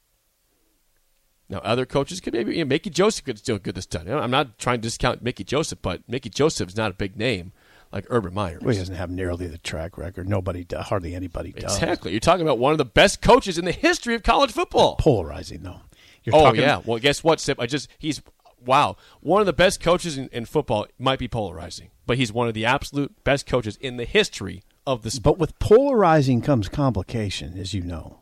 Now, 1.53 1.59
other 1.59 1.85
coaches 1.85 2.19
could 2.19 2.33
maybe 2.33 2.57
you 2.57 2.65
know, 2.65 2.69
Mickey 2.69 2.89
Joseph 2.89 3.27
could 3.27 3.39
still 3.39 3.59
get 3.59 3.75
this 3.75 3.85
done. 3.85 4.09
I'm 4.09 4.31
not 4.31 4.59
trying 4.59 4.79
to 4.79 4.83
discount 4.83 5.23
Mickey 5.23 5.45
Joseph, 5.45 5.81
but 5.83 6.01
Mickey 6.09 6.31
Joseph's 6.31 6.79
not 6.79 6.93
a 6.93 6.95
big 6.95 7.15
name 7.15 7.53
like 7.93 8.07
Urban 8.09 8.33
Meyer. 8.33 8.59
well, 8.63 8.73
he 8.73 8.79
doesn't 8.79 8.95
have 8.95 9.11
nearly 9.11 9.47
the 9.47 9.59
track 9.59 9.99
record. 9.99 10.27
Nobody, 10.27 10.65
do, 10.65 10.79
hardly 10.79 11.15
anybody 11.15 11.53
does. 11.53 11.75
Exactly. 11.77 12.13
You're 12.13 12.21
talking 12.21 12.41
about 12.41 12.59
one 12.59 12.73
of 12.73 12.79
the 12.79 12.87
best 12.87 13.21
coaches 13.21 13.59
in 13.59 13.67
the 13.67 13.73
history 13.73 14.15
of 14.15 14.23
college 14.23 14.51
football. 14.51 14.97
Polarizing 14.97 15.63
though. 15.63 15.81
You're 16.25 16.35
Oh 16.35 16.55
yeah. 16.55 16.81
Well, 16.83 16.99
guess 16.99 17.23
what, 17.23 17.39
Sip? 17.39 17.61
I 17.61 17.67
just 17.67 17.87
he's 17.99 18.23
wow. 18.65 18.97
One 19.21 19.43
of 19.43 19.47
the 19.47 19.53
best 19.53 19.83
coaches 19.83 20.17
in, 20.17 20.29
in 20.33 20.47
football 20.47 20.87
might 20.99 21.19
be 21.19 21.29
polarizing, 21.29 21.91
but 22.07 22.17
he's 22.17 22.33
one 22.33 22.49
of 22.49 22.55
the 22.55 22.65
absolute 22.65 23.25
best 23.25 23.45
coaches 23.45 23.77
in 23.77 23.99
the 23.99 24.07
history 24.07 24.63
of 24.87 25.03
the 25.03 25.11
sport. 25.11 25.37
But 25.37 25.39
with 25.39 25.59
polarizing 25.59 26.41
comes 26.41 26.71
complication, 26.71 27.59
as 27.59 27.75
you 27.75 27.83
know. 27.83 28.21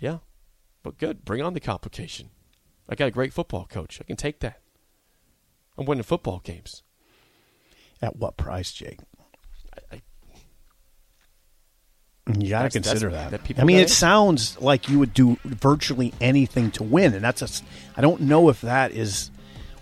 Yeah. 0.00 0.18
But 0.86 0.98
good. 0.98 1.24
Bring 1.24 1.42
on 1.42 1.52
the 1.52 1.58
complication. 1.58 2.30
I 2.88 2.94
got 2.94 3.08
a 3.08 3.10
great 3.10 3.32
football 3.32 3.66
coach. 3.68 4.00
I 4.00 4.04
can 4.04 4.14
take 4.14 4.38
that. 4.38 4.60
I'm 5.76 5.84
winning 5.84 6.04
football 6.04 6.40
games. 6.44 6.84
At 8.00 8.14
what 8.14 8.36
price, 8.36 8.70
Jake? 8.70 9.00
I- 9.90 10.02
You 12.38 12.50
got 12.50 12.62
to 12.62 12.70
consider 12.70 13.10
that. 13.10 13.32
that 13.32 13.58
I 13.58 13.64
mean, 13.64 13.78
it 13.78 13.90
sounds 13.90 14.60
like 14.60 14.88
you 14.88 15.00
would 15.00 15.12
do 15.12 15.36
virtually 15.44 16.14
anything 16.20 16.70
to 16.72 16.84
win, 16.84 17.14
and 17.14 17.24
that's 17.24 17.42
a. 17.42 17.48
I 17.96 18.00
don't 18.00 18.20
know 18.20 18.48
if 18.48 18.60
that 18.60 18.92
is 18.92 19.32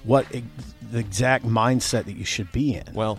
what 0.04 0.24
ex- 0.34 0.46
the 0.90 1.00
exact 1.00 1.44
mindset 1.44 2.06
that 2.06 2.16
you 2.16 2.24
should 2.24 2.50
be 2.50 2.76
in. 2.76 2.84
Well, 2.94 3.18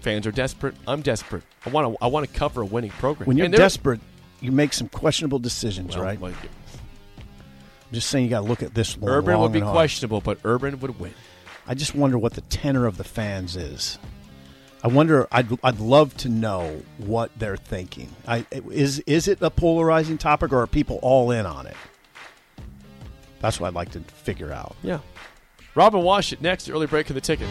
fans 0.00 0.26
are 0.26 0.32
desperate. 0.32 0.74
I'm 0.86 1.00
desperate. 1.00 1.44
I 1.64 1.70
want 1.70 1.94
to. 1.94 2.04
I 2.04 2.08
want 2.08 2.30
to 2.30 2.38
cover 2.38 2.60
a 2.60 2.66
winning 2.66 2.90
program. 2.90 3.26
when 3.26 3.38
you're 3.38 3.48
desperate, 3.48 4.00
you 4.42 4.52
make 4.52 4.74
some 4.74 4.90
questionable 4.90 5.38
decisions, 5.38 5.96
well, 5.96 6.04
right? 6.04 6.20
like, 6.20 6.34
just 7.92 8.08
saying 8.08 8.24
you 8.24 8.30
got 8.30 8.40
to 8.40 8.46
look 8.46 8.62
at 8.62 8.74
this 8.74 8.96
Urban 9.02 9.38
would 9.40 9.52
be 9.52 9.60
questionable, 9.60 10.20
but 10.20 10.38
Urban 10.44 10.80
would 10.80 10.98
win. 10.98 11.14
I 11.66 11.74
just 11.74 11.94
wonder 11.94 12.18
what 12.18 12.34
the 12.34 12.40
tenor 12.42 12.86
of 12.86 12.96
the 12.96 13.04
fans 13.04 13.56
is. 13.56 13.98
I 14.82 14.88
wonder. 14.88 15.28
I'd 15.30 15.46
I'd 15.62 15.78
love 15.78 16.16
to 16.18 16.28
know 16.28 16.82
what 16.98 17.30
they're 17.36 17.56
thinking. 17.56 18.08
I 18.26 18.44
is 18.50 18.98
is 19.00 19.28
it 19.28 19.40
a 19.40 19.50
polarizing 19.50 20.18
topic, 20.18 20.52
or 20.52 20.62
are 20.62 20.66
people 20.66 20.98
all 21.02 21.30
in 21.30 21.46
on 21.46 21.66
it? 21.66 21.76
That's 23.40 23.60
what 23.60 23.68
I'd 23.68 23.74
like 23.74 23.92
to 23.92 24.00
figure 24.00 24.52
out. 24.52 24.74
Yeah. 24.82 25.00
Robin 25.74 26.00
Washut 26.00 26.40
next. 26.40 26.68
Early 26.68 26.86
break 26.86 27.10
of 27.10 27.14
the 27.14 27.20
ticket. 27.20 27.48